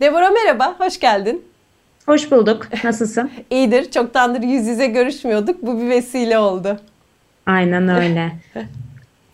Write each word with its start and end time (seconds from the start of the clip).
Devora 0.00 0.30
merhaba, 0.30 0.74
hoş 0.78 1.00
geldin. 1.00 1.44
Hoş 2.06 2.30
bulduk. 2.30 2.68
Nasılsın? 2.84 3.30
İyidir. 3.50 3.90
Çoktandır 3.90 4.42
yüz 4.42 4.66
yüze 4.66 4.86
görüşmüyorduk. 4.86 5.62
Bu 5.62 5.80
bir 5.80 5.88
vesile 5.88 6.38
oldu. 6.38 6.80
Aynen 7.46 7.88
öyle. 7.88 8.32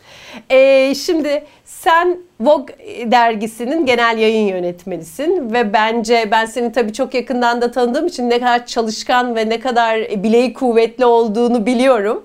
ee, 0.50 0.94
şimdi 0.94 1.44
sen 1.64 2.18
Vogue 2.40 2.76
dergisinin 3.10 3.86
genel 3.86 4.18
yayın 4.18 4.46
yönetmenisin 4.48 5.52
ve 5.52 5.72
bence 5.72 6.28
ben 6.30 6.46
seni 6.46 6.72
tabii 6.72 6.92
çok 6.92 7.14
yakından 7.14 7.60
da 7.62 7.70
tanıdığım 7.70 8.06
için 8.06 8.30
ne 8.30 8.38
kadar 8.38 8.66
çalışkan 8.66 9.36
ve 9.36 9.48
ne 9.48 9.60
kadar 9.60 10.00
bileği 10.00 10.54
kuvvetli 10.54 11.04
olduğunu 11.04 11.66
biliyorum. 11.66 12.22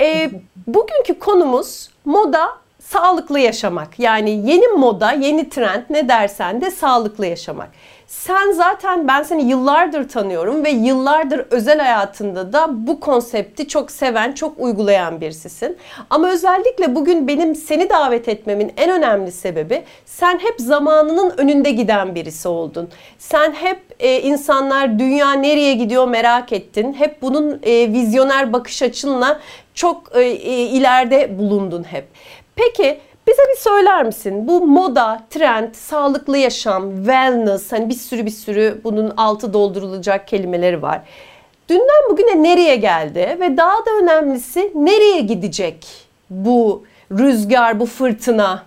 Ee, 0.00 0.30
bugünkü 0.66 1.18
konumuz 1.18 1.90
moda 2.04 2.48
sağlıklı 2.92 3.38
yaşamak. 3.38 3.98
Yani 3.98 4.30
yeni 4.30 4.68
moda, 4.68 5.12
yeni 5.12 5.48
trend 5.48 5.82
ne 5.90 6.08
dersen 6.08 6.60
de 6.60 6.70
sağlıklı 6.70 7.26
yaşamak. 7.26 7.68
Sen 8.06 8.52
zaten 8.52 9.08
ben 9.08 9.22
seni 9.22 9.42
yıllardır 9.42 10.08
tanıyorum 10.08 10.64
ve 10.64 10.70
yıllardır 10.70 11.46
özel 11.50 11.78
hayatında 11.78 12.52
da 12.52 12.86
bu 12.86 13.00
konsepti 13.00 13.68
çok 13.68 13.90
seven, 13.90 14.32
çok 14.32 14.58
uygulayan 14.58 15.20
birisisin. 15.20 15.76
Ama 16.10 16.28
özellikle 16.28 16.94
bugün 16.94 17.28
benim 17.28 17.54
seni 17.54 17.90
davet 17.90 18.28
etmemin 18.28 18.72
en 18.76 18.90
önemli 18.90 19.32
sebebi 19.32 19.82
sen 20.04 20.38
hep 20.38 20.54
zamanının 20.58 21.34
önünde 21.36 21.70
giden 21.70 22.14
birisi 22.14 22.48
oldun. 22.48 22.88
Sen 23.18 23.52
hep 23.52 23.80
e, 24.00 24.20
insanlar 24.20 24.98
dünya 24.98 25.32
nereye 25.32 25.74
gidiyor 25.74 26.08
merak 26.08 26.52
ettin. 26.52 26.92
Hep 26.92 27.22
bunun 27.22 27.60
e, 27.62 27.92
vizyoner 27.92 28.52
bakış 28.52 28.82
açınla 28.82 29.40
çok 29.74 30.16
e, 30.16 30.20
e, 30.20 30.62
ileride 30.62 31.38
bulundun 31.38 31.84
hep. 31.84 32.04
Peki 32.56 32.98
bize 33.26 33.42
bir 33.52 33.60
söyler 33.60 34.04
misin? 34.04 34.48
Bu 34.48 34.66
moda, 34.66 35.22
trend, 35.30 35.74
sağlıklı 35.74 36.38
yaşam, 36.38 36.96
wellness 36.96 37.72
hani 37.72 37.88
bir 37.88 37.94
sürü 37.94 38.26
bir 38.26 38.30
sürü 38.30 38.80
bunun 38.84 39.12
altı 39.16 39.52
doldurulacak 39.52 40.28
kelimeleri 40.28 40.82
var. 40.82 41.00
Dünden 41.68 42.10
bugüne 42.10 42.42
nereye 42.42 42.76
geldi 42.76 43.36
ve 43.40 43.56
daha 43.56 43.76
da 43.76 43.90
önemlisi 44.02 44.72
nereye 44.74 45.20
gidecek 45.20 45.86
bu 46.30 46.84
rüzgar, 47.12 47.80
bu 47.80 47.86
fırtına? 47.86 48.62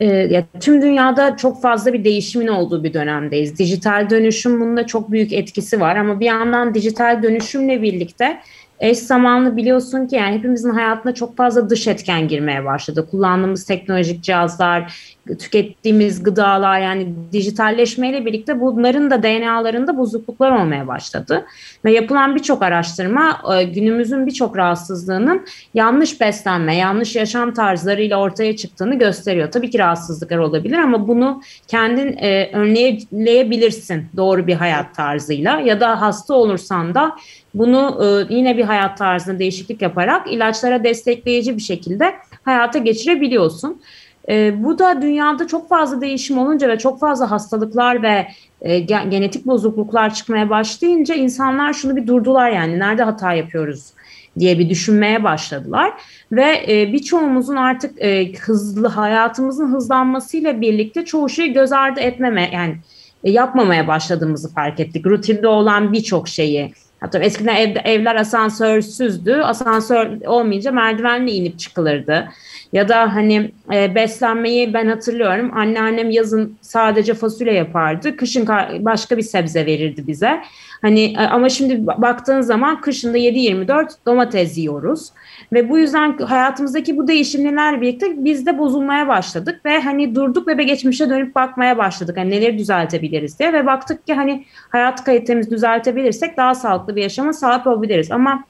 Ee, 0.00 0.06
ya, 0.06 0.44
tüm 0.60 0.82
dünyada 0.82 1.36
çok 1.36 1.62
fazla 1.62 1.92
bir 1.92 2.04
değişimin 2.04 2.48
olduğu 2.48 2.84
bir 2.84 2.94
dönemdeyiz. 2.94 3.58
Dijital 3.58 4.10
dönüşüm 4.10 4.60
bunda 4.60 4.86
çok 4.86 5.10
büyük 5.10 5.32
etkisi 5.32 5.80
var 5.80 5.96
ama 5.96 6.20
bir 6.20 6.26
yandan 6.26 6.74
dijital 6.74 7.22
dönüşümle 7.22 7.82
birlikte 7.82 8.40
eş 8.80 8.98
zamanlı 8.98 9.56
biliyorsun 9.56 10.06
ki 10.06 10.16
yani 10.16 10.36
hepimizin 10.36 10.70
hayatına 10.70 11.14
çok 11.14 11.36
fazla 11.36 11.70
dış 11.70 11.86
etken 11.86 12.28
girmeye 12.28 12.64
başladı. 12.64 13.08
Kullandığımız 13.10 13.64
teknolojik 13.64 14.22
cihazlar, 14.22 14.94
tükettiğimiz 15.38 16.22
gıdalar 16.22 16.80
yani 16.80 17.14
dijitalleşmeyle 17.32 18.26
birlikte 18.26 18.60
bunların 18.60 19.10
da 19.10 19.22
DNA'larında 19.22 19.98
bozukluklar 19.98 20.50
olmaya 20.50 20.86
başladı. 20.86 21.44
Ve 21.84 21.92
yapılan 21.92 22.34
birçok 22.34 22.62
araştırma 22.62 23.40
e, 23.54 23.62
günümüzün 23.62 24.26
birçok 24.26 24.56
rahatsızlığının 24.56 25.46
yanlış 25.74 26.20
beslenme, 26.20 26.76
yanlış 26.76 27.16
yaşam 27.16 27.54
tarzlarıyla 27.54 28.16
ortaya 28.16 28.56
çıktığını 28.56 28.98
gösteriyor. 28.98 29.50
Tabii 29.50 29.70
ki 29.70 29.78
rahatsızlıklar 29.78 30.38
olabilir 30.38 30.78
ama 30.78 31.08
bunu 31.08 31.42
kendin 31.68 32.16
e, 32.16 32.50
önleyebilirsin 32.52 34.06
doğru 34.16 34.46
bir 34.46 34.54
hayat 34.54 34.94
tarzıyla 34.94 35.60
ya 35.60 35.80
da 35.80 36.00
hasta 36.00 36.34
olursan 36.34 36.94
da 36.94 37.16
bunu 37.54 37.98
e, 38.04 38.34
yine 38.34 38.56
bir 38.56 38.64
hayat 38.64 38.98
tarzında 38.98 39.38
değişiklik 39.38 39.82
yaparak 39.82 40.32
ilaçlara 40.32 40.84
destekleyici 40.84 41.56
bir 41.56 41.62
şekilde 41.62 42.14
hayata 42.42 42.78
geçirebiliyorsun. 42.78 43.80
E, 44.28 44.64
bu 44.64 44.78
da 44.78 45.02
dünyada 45.02 45.46
çok 45.46 45.68
fazla 45.68 46.00
değişim 46.00 46.38
olunca 46.38 46.68
ve 46.68 46.78
çok 46.78 47.00
fazla 47.00 47.30
hastalıklar 47.30 48.02
ve 48.02 48.26
e, 48.60 48.78
genetik 48.78 49.46
bozukluklar 49.46 50.14
çıkmaya 50.14 50.50
başlayınca 50.50 51.14
insanlar 51.14 51.72
şunu 51.72 51.96
bir 51.96 52.06
durdular 52.06 52.50
yani 52.50 52.78
nerede 52.78 53.02
hata 53.02 53.32
yapıyoruz 53.32 53.92
diye 54.38 54.58
bir 54.58 54.70
düşünmeye 54.70 55.24
başladılar 55.24 55.92
ve 56.32 56.64
e, 56.68 56.92
birçoğumuzun 56.92 57.56
artık 57.56 58.04
hızlı 58.40 58.88
hayatımızın 58.88 59.74
hızlanmasıyla 59.74 60.60
birlikte 60.60 61.04
çoğu 61.04 61.28
şeyi 61.28 61.52
göz 61.52 61.72
ardı 61.72 62.00
etmeme 62.00 62.50
yani 62.52 62.76
yapmamaya 63.24 63.88
başladığımızı 63.88 64.54
fark 64.54 64.80
ettik. 64.80 65.06
Rutinde 65.06 65.48
olan 65.48 65.92
birçok 65.92 66.28
şeyi 66.28 66.72
Hatta 67.02 67.18
eskiden 67.18 67.56
ev, 67.56 67.76
evler 67.84 68.16
asansörsüzdü. 68.16 69.34
Asansör 69.34 70.26
olmayınca 70.26 70.72
merdivenle 70.72 71.32
inip 71.32 71.58
çıkılırdı. 71.58 72.28
Ya 72.72 72.88
da 72.88 73.14
hani 73.14 73.50
e, 73.72 73.94
beslenmeyi 73.94 74.74
ben 74.74 74.86
hatırlıyorum. 74.86 75.50
Anneannem 75.54 76.10
yazın 76.10 76.56
sadece 76.60 77.14
fasulye 77.14 77.52
yapardı. 77.52 78.16
Kışın 78.16 78.46
başka 78.80 79.16
bir 79.16 79.22
sebze 79.22 79.66
verirdi 79.66 80.06
bize. 80.06 80.42
Hani 80.82 81.04
e, 81.04 81.18
ama 81.18 81.48
şimdi 81.48 81.86
baktığın 81.86 82.40
zaman 82.40 82.80
kışında 82.80 83.18
7-24 83.18 83.90
domates 84.06 84.58
yiyoruz. 84.58 85.08
Ve 85.52 85.68
bu 85.68 85.78
yüzden 85.78 86.18
hayatımızdaki 86.18 86.96
bu 86.96 87.08
değişimlerle 87.08 87.80
birlikte 87.80 88.24
biz 88.24 88.46
de 88.46 88.58
bozulmaya 88.58 89.08
başladık 89.08 89.60
ve 89.64 89.80
hani 89.80 90.14
durduk 90.14 90.48
ve 90.48 90.62
geçmişe 90.62 91.10
dönüp 91.10 91.34
bakmaya 91.34 91.78
başladık. 91.78 92.16
Hani 92.16 92.30
neleri 92.30 92.58
düzeltebiliriz 92.58 93.38
diye 93.38 93.52
ve 93.52 93.66
baktık 93.66 94.06
ki 94.06 94.14
hani 94.14 94.44
hayat 94.68 95.04
kalitemizi 95.04 95.50
düzeltebilirsek 95.50 96.36
daha 96.36 96.54
sağlıklı 96.54 96.96
bir 96.96 97.02
yaşama 97.02 97.32
sahip 97.32 97.66
olabiliriz. 97.66 98.10
Ama 98.10 98.44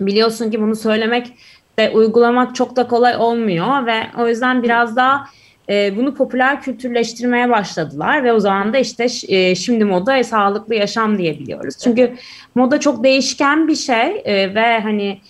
biliyorsun 0.00 0.50
ki 0.50 0.62
bunu 0.62 0.76
söylemek 0.76 1.32
de 1.80 1.90
uygulamak 1.94 2.54
çok 2.54 2.76
da 2.76 2.88
kolay 2.88 3.16
olmuyor 3.16 3.86
ve 3.86 3.96
o 4.18 4.28
yüzden 4.28 4.62
biraz 4.62 4.96
daha 4.96 5.24
e, 5.68 5.96
bunu 5.96 6.14
popüler 6.14 6.62
kültürleştirmeye 6.62 7.50
başladılar 7.50 8.24
ve 8.24 8.32
o 8.32 8.40
zaman 8.40 8.72
da 8.72 8.78
işte 8.78 9.06
e, 9.28 9.54
şimdi 9.54 9.84
moda 9.84 10.24
sağlıklı 10.24 10.74
yaşam 10.74 11.18
diyebiliyoruz. 11.18 11.78
Çünkü 11.78 12.14
moda 12.54 12.80
çok 12.80 13.04
değişken 13.04 13.68
bir 13.68 13.76
şey 13.76 14.22
e, 14.24 14.54
ve 14.54 14.80
hani 14.80 15.20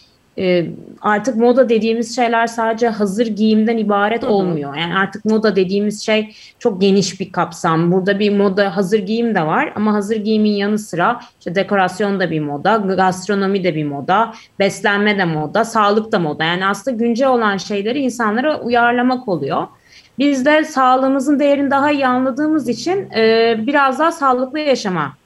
e, 0.41 0.67
artık 1.01 1.37
moda 1.37 1.69
dediğimiz 1.69 2.17
şeyler 2.17 2.47
sadece 2.47 2.89
hazır 2.89 3.27
giyimden 3.27 3.77
ibaret 3.77 4.25
olmuyor. 4.25 4.75
Yani 4.77 4.97
artık 4.97 5.25
moda 5.25 5.57
dediğimiz 5.57 6.03
şey 6.07 6.35
çok 6.59 6.81
geniş 6.81 7.21
bir 7.21 7.33
kapsam. 7.33 7.93
Burada 7.93 8.19
bir 8.19 8.37
moda 8.37 8.77
hazır 8.77 8.99
giyim 8.99 9.35
de 9.35 9.47
var 9.47 9.73
ama 9.77 9.93
hazır 9.93 10.17
giyimin 10.17 10.51
yanı 10.51 10.79
sıra 10.79 11.21
işte 11.39 11.55
dekorasyon 11.55 12.21
da 12.21 12.31
bir 12.31 12.41
moda, 12.41 12.77
gastronomi 12.77 13.65
de 13.65 13.75
bir 13.75 13.85
moda, 13.85 14.33
beslenme 14.59 15.19
de 15.19 15.25
moda, 15.25 15.65
sağlık 15.65 16.13
da 16.13 16.19
moda. 16.19 16.45
Yani 16.45 16.67
aslında 16.67 16.97
güncel 16.97 17.29
olan 17.29 17.57
şeyleri 17.57 17.99
insanlara 17.99 18.61
uyarlamak 18.61 19.29
oluyor. 19.29 19.67
Biz 20.19 20.45
de 20.45 20.65
sağlığımızın 20.65 21.39
değerini 21.39 21.71
daha 21.71 21.91
iyi 21.91 22.07
anladığımız 22.07 22.69
için 22.69 23.11
e, 23.11 23.57
biraz 23.67 23.99
daha 23.99 24.13
sağlıklı 24.13 24.59
yaşama 24.59 25.20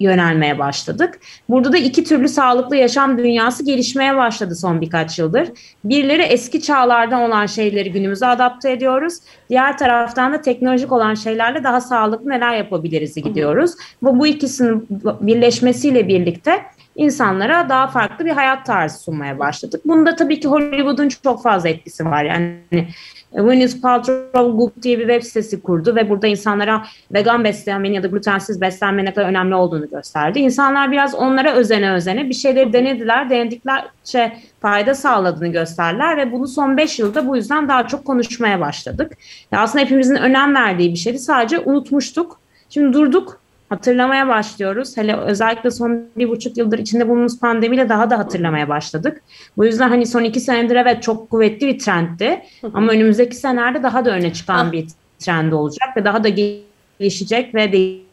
yönelmeye 0.00 0.58
başladık. 0.58 1.20
Burada 1.48 1.72
da 1.72 1.76
iki 1.76 2.04
türlü 2.04 2.28
sağlıklı 2.28 2.76
yaşam 2.76 3.18
dünyası 3.18 3.64
gelişmeye 3.64 4.16
başladı 4.16 4.54
son 4.54 4.80
birkaç 4.80 5.18
yıldır. 5.18 5.48
Birileri 5.84 6.22
eski 6.22 6.62
çağlardan 6.62 7.22
olan 7.22 7.46
şeyleri 7.46 7.92
günümüze 7.92 8.26
adapte 8.26 8.72
ediyoruz. 8.72 9.14
Diğer 9.50 9.78
taraftan 9.78 10.32
da 10.32 10.40
teknolojik 10.40 10.92
olan 10.92 11.14
şeylerle 11.14 11.64
daha 11.64 11.80
sağlıklı 11.80 12.30
neler 12.30 12.56
yapabiliriz 12.56 13.14
gidiyoruz. 13.14 13.72
Bu, 14.02 14.18
bu 14.18 14.26
ikisinin 14.26 14.86
birleşmesiyle 15.20 16.08
birlikte 16.08 16.62
insanlara 16.96 17.68
daha 17.68 17.86
farklı 17.86 18.24
bir 18.24 18.30
hayat 18.30 18.66
tarzı 18.66 18.98
sunmaya 18.98 19.38
başladık. 19.38 19.80
Bunda 19.84 20.16
tabii 20.16 20.40
ki 20.40 20.48
Hollywood'un 20.48 21.08
çok 21.08 21.42
fazla 21.42 21.68
etkisi 21.68 22.04
var. 22.04 22.24
Yani 22.24 22.88
Gwyneth 23.32 23.82
Paltrow 23.82 24.50
Goop 24.50 24.82
diye 24.82 24.98
bir 24.98 25.08
web 25.08 25.22
sitesi 25.22 25.62
kurdu 25.62 25.96
ve 25.96 26.10
burada 26.10 26.26
insanlara 26.26 26.84
vegan 27.12 27.44
beslenmenin 27.44 27.94
ya 27.94 28.02
da 28.02 28.06
glutensiz 28.06 28.60
beslenmenin 28.60 29.06
ne 29.06 29.14
kadar 29.14 29.28
önemli 29.28 29.54
olduğunu 29.54 29.90
gösterdi. 29.90 30.38
İnsanlar 30.38 30.92
biraz 30.92 31.14
onlara 31.14 31.52
özene 31.52 31.92
özene 31.92 32.28
bir 32.28 32.34
şeyleri 32.34 32.72
denediler. 32.72 33.30
Denediklerce 33.30 34.36
fayda 34.60 34.94
sağladığını 34.94 35.48
gösterdiler 35.48 36.16
ve 36.16 36.32
bunu 36.32 36.48
son 36.48 36.76
5 36.76 36.98
yılda 36.98 37.28
bu 37.28 37.36
yüzden 37.36 37.68
daha 37.68 37.86
çok 37.86 38.04
konuşmaya 38.04 38.60
başladık. 38.60 39.12
Ya 39.52 39.60
aslında 39.60 39.84
hepimizin 39.84 40.16
önem 40.16 40.54
verdiği 40.54 40.92
bir 40.92 40.98
şeydi. 40.98 41.18
Sadece 41.18 41.58
unutmuştuk. 41.58 42.40
Şimdi 42.70 42.92
durduk 42.92 43.40
hatırlamaya 43.68 44.28
başlıyoruz. 44.28 44.96
Hele 44.96 45.16
özellikle 45.16 45.70
son 45.70 46.04
bir 46.16 46.28
buçuk 46.28 46.56
yıldır 46.56 46.78
içinde 46.78 47.08
bulunduğumuz 47.08 47.40
pandemiyle 47.40 47.88
daha 47.88 48.10
da 48.10 48.18
hatırlamaya 48.18 48.68
başladık. 48.68 49.22
Bu 49.56 49.66
yüzden 49.66 49.88
hani 49.88 50.06
son 50.06 50.24
iki 50.24 50.40
senedir 50.40 50.76
evet 50.76 51.02
çok 51.02 51.30
kuvvetli 51.30 51.66
bir 51.66 51.78
trendti. 51.78 52.42
Ama 52.74 52.92
önümüzdeki 52.92 53.36
senelerde 53.36 53.82
daha 53.82 54.04
da 54.04 54.10
öne 54.10 54.32
çıkan 54.32 54.72
bir 54.72 54.86
trend 55.18 55.52
olacak 55.52 55.96
ve 55.96 56.04
daha 56.04 56.24
da 56.24 56.28
gelişecek 56.28 57.54
ve 57.54 57.72
değişecek. 57.72 58.07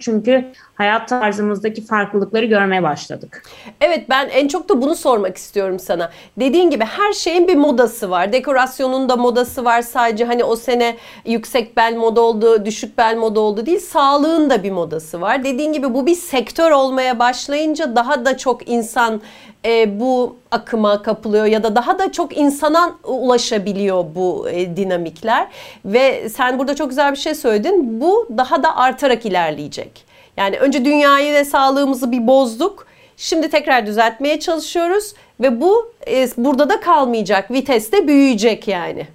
Çünkü 0.00 0.52
hayat 0.74 1.08
tarzımızdaki 1.08 1.84
farklılıkları 1.84 2.44
görmeye 2.44 2.82
başladık. 2.82 3.42
Evet 3.80 4.04
ben 4.10 4.28
en 4.28 4.48
çok 4.48 4.68
da 4.68 4.82
bunu 4.82 4.94
sormak 4.94 5.36
istiyorum 5.36 5.78
sana. 5.78 6.10
Dediğin 6.38 6.70
gibi 6.70 6.84
her 6.84 7.12
şeyin 7.12 7.48
bir 7.48 7.56
modası 7.56 8.10
var. 8.10 8.32
Dekorasyonun 8.32 9.08
da 9.08 9.16
modası 9.16 9.64
var. 9.64 9.82
Sadece 9.82 10.24
hani 10.24 10.44
o 10.44 10.56
sene 10.56 10.96
yüksek 11.26 11.76
bel 11.76 11.96
moda 11.96 12.20
oldu, 12.20 12.64
düşük 12.64 12.98
bel 12.98 13.16
moda 13.16 13.40
oldu 13.40 13.66
değil. 13.66 13.80
Sağlığın 13.80 14.50
da 14.50 14.62
bir 14.62 14.70
modası 14.70 15.20
var. 15.20 15.44
Dediğin 15.44 15.72
gibi 15.72 15.94
bu 15.94 16.06
bir 16.06 16.14
sektör 16.14 16.70
olmaya 16.70 17.18
başlayınca 17.18 17.96
daha 17.96 18.24
da 18.24 18.36
çok 18.36 18.68
insan 18.68 19.20
e, 19.64 20.00
bu 20.00 20.41
akıma 20.52 21.02
kapılıyor 21.02 21.46
ya 21.46 21.62
da 21.62 21.76
daha 21.76 21.98
da 21.98 22.12
çok 22.12 22.36
insana 22.36 22.94
ulaşabiliyor 23.04 24.04
bu 24.14 24.48
e, 24.50 24.76
dinamikler 24.76 25.48
ve 25.84 26.28
sen 26.28 26.58
burada 26.58 26.74
çok 26.74 26.88
güzel 26.88 27.12
bir 27.12 27.16
şey 27.16 27.34
söyledin. 27.34 28.00
Bu 28.00 28.28
daha 28.36 28.62
da 28.62 28.76
artarak 28.76 29.26
ilerleyecek. 29.26 30.04
Yani 30.36 30.58
önce 30.58 30.84
dünyayı 30.84 31.34
ve 31.34 31.44
sağlığımızı 31.44 32.12
bir 32.12 32.26
bozduk. 32.26 32.86
Şimdi 33.16 33.50
tekrar 33.50 33.86
düzeltmeye 33.86 34.40
çalışıyoruz 34.40 35.14
ve 35.40 35.60
bu 35.60 35.92
e, 36.08 36.28
burada 36.36 36.68
da 36.68 36.80
kalmayacak. 36.80 37.50
Vites 37.50 37.92
de 37.92 38.08
büyüyecek 38.08 38.68
yani. 38.68 39.06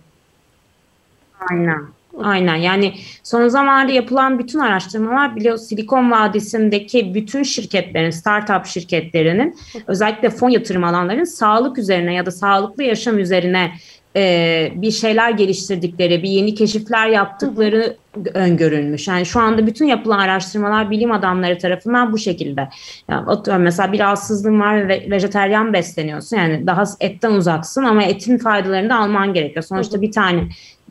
Aynen. 1.52 1.97
Aynen 2.24 2.56
yani 2.56 2.94
son 3.24 3.48
zamanlarda 3.48 3.92
yapılan 3.92 4.40
bütün 4.40 4.60
araştırmalar 4.60 5.36
biliyor 5.36 5.58
Silikon 5.58 6.12
Vadisi'ndeki 6.12 7.14
bütün 7.14 7.44
şirketlerin, 7.44 8.10
startup 8.10 8.66
şirketlerinin 8.66 9.56
özellikle 9.88 10.30
fon 10.30 10.50
yatırım 10.50 10.84
alanların 10.84 11.24
sağlık 11.24 11.78
üzerine 11.78 12.14
ya 12.14 12.26
da 12.26 12.32
sağlıklı 12.32 12.84
yaşam 12.84 13.20
üzerine 13.20 13.72
e, 14.16 14.72
bir 14.76 14.92
şeyler 14.92 15.32
geliştirdikleri, 15.32 16.24
bir 16.24 16.30
yeni 16.30 16.56
keşifler 16.56 17.08
yaptıkları 17.08 17.98
öngörülmüş. 18.34 19.08
Yani 19.08 19.26
şu 19.26 19.40
anda 19.40 19.68
bütün 19.68 19.86
yapılan 19.86 20.20
araştırmalar 20.20 20.92
bilim 20.92 21.12
adamları 21.12 21.58
tarafından 21.58 22.12
bu 22.12 22.18
şekilde. 22.18 22.70
Yani 23.10 23.28
atıyorum 23.28 23.64
mesela 23.64 23.92
bir 23.92 24.00
rahatsızlığın 24.00 24.60
var 24.60 24.88
ve 24.88 25.08
vejeteryan 25.12 25.74
besleniyorsun. 25.74 26.38
Yani 26.38 26.68
daha 26.68 26.84
etten 27.00 27.32
uzaksın 27.32 27.84
ama 27.84 28.04
etin 28.04 28.38
faydalarını 28.38 28.90
da 28.90 28.96
alman 28.96 29.34
gerekiyor. 29.34 29.64
Sonuçta 29.64 30.02
bir 30.02 30.12
tane 30.12 30.44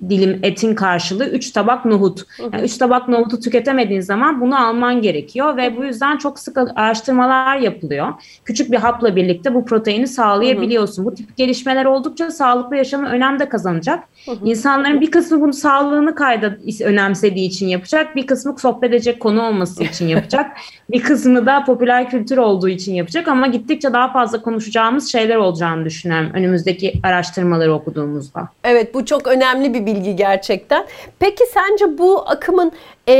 dilim 0.08 0.40
etin 0.42 0.74
karşılığı 0.74 1.28
3 1.28 1.50
tabak 1.50 1.84
nohut. 1.84 2.20
3 2.20 2.26
yani 2.52 2.64
üç 2.64 2.78
tabak 2.78 3.08
nohutu 3.08 3.40
tüketemediğin 3.40 4.00
zaman 4.00 4.40
bunu 4.40 4.66
alman 4.66 5.02
gerekiyor 5.02 5.56
ve 5.56 5.76
bu 5.76 5.84
yüzden 5.84 6.16
çok 6.16 6.38
sık 6.38 6.58
araştırmalar 6.58 7.56
yapılıyor. 7.56 8.12
Küçük 8.44 8.72
bir 8.72 8.76
hapla 8.76 9.16
birlikte 9.16 9.54
bu 9.54 9.64
proteini 9.64 10.06
sağlayabiliyorsun. 10.06 11.04
Bu 11.04 11.14
tip 11.14 11.36
gelişmeler 11.36 11.84
oldukça 11.84 12.30
sağlıklı 12.30 12.76
yaşamı 12.76 13.08
önem 13.08 13.38
de 13.38 13.48
kazanacak. 13.48 14.04
İnsanların 14.44 15.00
bir 15.00 15.10
kısmı 15.10 15.40
bunu 15.40 15.52
sağlığını 15.52 16.14
kayda 16.14 16.56
önemsediği 16.84 17.48
için 17.48 17.66
yapacak, 17.68 18.16
bir 18.16 18.26
kısmı 18.26 18.58
sohbet 18.58 18.90
edecek 18.90 19.20
konu 19.20 19.42
olması 19.42 19.84
için 19.84 20.08
yapacak, 20.08 20.56
bir 20.90 21.02
kısmı 21.02 21.46
da 21.46 21.64
popüler 21.64 22.10
kültür 22.10 22.38
olduğu 22.38 22.68
için 22.68 22.94
yapacak 22.94 23.28
ama 23.28 23.46
gittikçe 23.46 23.92
daha 23.92 24.12
fazla 24.12 24.42
konuşacağımız 24.42 25.12
şeyler 25.12 25.36
olacağını 25.36 25.84
düşünüyorum 25.84 26.30
önümüzdeki 26.34 26.92
araştırmaları 27.02 27.74
okuduğumuzda. 27.74 28.48
Evet 28.64 28.94
bu 28.94 29.04
çok 29.04 29.26
önemli 29.26 29.74
bir 29.74 29.86
bilgi 29.86 30.16
gerçekten. 30.16 30.86
Peki 31.18 31.44
sence 31.54 31.98
bu 31.98 32.28
akımın 32.28 32.72
e, 33.08 33.14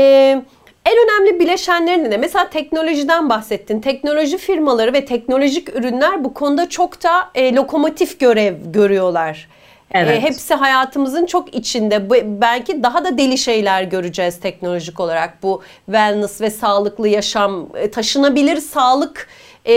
en 0.85 0.95
önemli 1.05 1.39
bileşenleri 1.39 2.09
ne? 2.09 2.17
Mesela 2.17 2.49
teknolojiden 2.49 3.29
bahsettin. 3.29 3.81
Teknoloji 3.81 4.37
firmaları 4.37 4.93
ve 4.93 5.05
teknolojik 5.05 5.75
ürünler 5.75 6.23
bu 6.23 6.33
konuda 6.33 6.69
çok 6.69 7.03
da 7.03 7.29
e, 7.35 7.55
lokomotif 7.55 8.19
görev 8.19 8.55
görüyorlar. 8.65 9.47
E, 9.91 9.99
evet. 9.99 10.17
E, 10.17 10.21
hepsi 10.21 10.53
hayatımızın 10.53 11.25
çok 11.25 11.55
içinde. 11.55 12.09
Belki 12.41 12.83
daha 12.83 13.05
da 13.05 13.17
deli 13.17 13.37
şeyler 13.37 13.83
göreceğiz 13.83 14.39
teknolojik 14.39 14.99
olarak. 14.99 15.43
Bu 15.43 15.61
wellness 15.85 16.41
ve 16.41 16.49
sağlıklı 16.49 17.07
yaşam, 17.07 17.67
e, 17.75 17.91
taşınabilir 17.91 18.57
sağlık 18.57 19.27
e, 19.65 19.73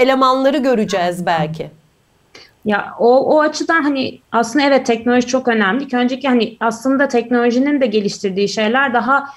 elemanları 0.00 0.58
göreceğiz 0.58 1.26
belki. 1.26 1.70
Ya 2.64 2.94
o, 2.98 3.34
o 3.34 3.40
açıdan 3.40 3.82
hani 3.82 4.18
aslında 4.32 4.64
evet 4.64 4.86
teknoloji 4.86 5.26
çok 5.26 5.48
önemli. 5.48 5.96
Önceki 5.96 6.28
hani 6.28 6.56
aslında 6.60 7.08
teknolojinin 7.08 7.80
de 7.80 7.86
geliştirdiği 7.86 8.48
şeyler 8.48 8.94
daha 8.94 9.28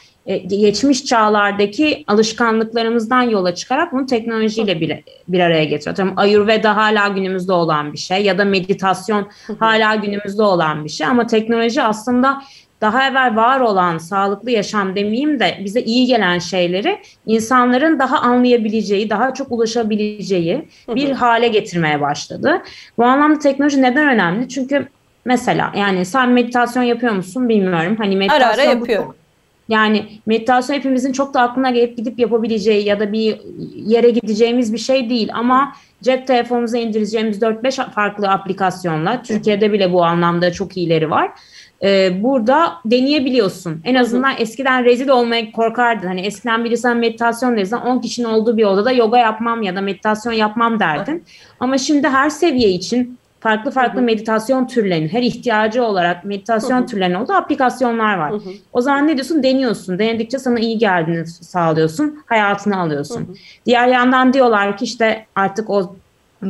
geçmiş 0.48 1.06
çağlardaki 1.06 2.04
alışkanlıklarımızdan 2.08 3.22
yola 3.22 3.56
çıkarak 3.56 3.94
bunu 3.94 4.06
teknolojiyle 4.06 4.82
bir, 4.82 5.04
bir 5.28 5.40
araya 5.40 5.64
getiriyor. 5.64 6.14
Ayurveda 6.16 6.76
hala 6.76 7.08
günümüzde 7.08 7.54
olan 7.54 7.94
bir 7.94 7.98
şey 7.98 8.24
ya 8.24 8.38
da 8.38 8.46
meditasyon 8.46 9.28
hala 9.60 9.96
günümüzde 9.96 10.44
olan 10.44 10.86
bir 10.86 10.90
şey 10.90 11.08
ama 11.08 11.28
teknoloji 11.28 11.84
aslında 11.84 12.42
daha 12.82 13.08
evvel 13.08 13.36
var 13.36 13.60
olan 13.60 13.98
sağlıklı 13.98 14.52
yaşam 14.52 14.96
demeyeyim 14.96 15.40
de 15.40 15.58
bize 15.66 15.82
iyi 15.82 16.08
gelen 16.08 16.40
şeyleri 16.40 17.00
insanların 17.26 18.00
daha 18.00 18.20
anlayabileceği, 18.20 19.10
daha 19.10 19.34
çok 19.34 19.52
ulaşabileceği 19.52 20.68
bir 20.96 21.12
hale 21.12 21.48
getirmeye 21.48 22.02
başladı. 22.02 22.62
Bu 22.98 23.06
anlamda 23.06 23.40
teknoloji 23.40 23.82
neden 23.82 24.08
önemli? 24.08 24.50
Çünkü 24.50 24.88
mesela 25.26 25.74
yani 25.78 26.06
sen 26.06 26.30
meditasyon 26.30 26.84
yapıyor 26.84 27.14
musun 27.14 27.50
bilmiyorum. 27.50 27.96
Hani 27.98 28.16
meditasyon 28.16 28.48
ara 28.48 28.54
ara 28.54 28.64
yapıyorum. 28.64 29.16
Yani 29.70 30.06
meditasyon 30.26 30.76
hepimizin 30.76 31.12
çok 31.12 31.34
da 31.34 31.42
aklına 31.42 31.72
gelip 31.72 31.98
gidip 31.98 32.20
yapabileceği 32.20 32.86
ya 32.86 33.00
da 33.00 33.12
bir 33.12 33.38
yere 33.76 34.10
gideceğimiz 34.10 34.74
bir 34.74 34.78
şey 34.78 35.10
değil 35.10 35.30
ama 35.34 35.74
cep 36.04 36.28
telefonumuza 36.28 36.78
indireceğimiz 36.78 37.42
4-5 37.42 37.92
farklı 37.92 38.30
aplikasyonla 38.30 39.22
Türkiye'de 39.22 39.74
bile 39.74 39.94
bu 39.94 40.06
anlamda 40.06 40.52
çok 40.52 40.78
iyileri 40.78 41.10
var 41.10 41.32
e, 41.84 42.24
burada 42.24 42.74
deneyebiliyorsun. 42.86 43.82
En 43.84 43.96
azından 43.96 44.34
eskiden 44.38 44.86
rezil 44.86 45.10
olmaya 45.10 45.52
korkardın. 45.52 46.08
Hani 46.08 46.22
eskiden 46.22 46.66
biri 46.66 46.78
sen 46.78 46.98
meditasyon 46.98 47.58
dediğinde 47.58 47.76
10 47.76 48.02
kişinin 48.02 48.28
olduğu 48.28 48.58
bir 48.58 48.64
odada 48.64 48.92
yoga 48.92 49.18
yapmam 49.18 49.62
ya 49.62 49.76
da 49.76 49.82
meditasyon 49.82 50.34
yapmam 50.34 50.80
derdin. 50.80 51.24
Ama 51.60 51.78
şimdi 51.78 52.08
her 52.08 52.30
seviye 52.30 52.70
için 52.70 53.18
farklı 53.40 53.72
farklı 53.72 53.98
Hı-hı. 53.98 54.06
meditasyon 54.06 54.68
türlerinin 54.68 55.08
her 55.08 55.22
ihtiyacı 55.22 55.84
olarak 55.84 56.26
meditasyon 56.26 56.78
Hı-hı. 56.78 56.86
türlerinin 56.86 57.16
olduğu 57.16 57.34
aplikasyonlar 57.34 58.18
var. 58.18 58.32
Hı-hı. 58.32 58.50
O 58.74 58.82
zaman 58.82 59.08
ne 59.08 59.18
diyorsun? 59.18 59.44
Deniyorsun. 59.44 60.00
Denedikçe 60.00 60.40
sana 60.40 60.60
iyi 60.60 60.78
geldiğini 60.78 61.28
sağlıyorsun. 61.28 62.24
Hayatını 62.26 62.80
alıyorsun. 62.80 63.20
Hı-hı. 63.20 63.36
Diğer 63.66 63.88
yandan 63.88 64.34
diyorlar 64.34 64.78
ki 64.78 64.86
işte 64.86 65.26
artık 65.36 65.70
o 65.70 65.96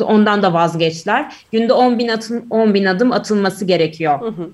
ondan 0.02 0.42
da 0.44 0.54
vazgeçtiler. 0.54 1.34
Günde 1.52 1.74
10 1.74 2.00
bin, 2.00 2.08
atın, 2.08 2.48
10 2.50 2.74
bin 2.74 2.86
adım 2.86 3.12
atılması 3.12 3.66
gerekiyor. 3.66 4.22
Hı 4.22 4.28
hı. 4.28 4.50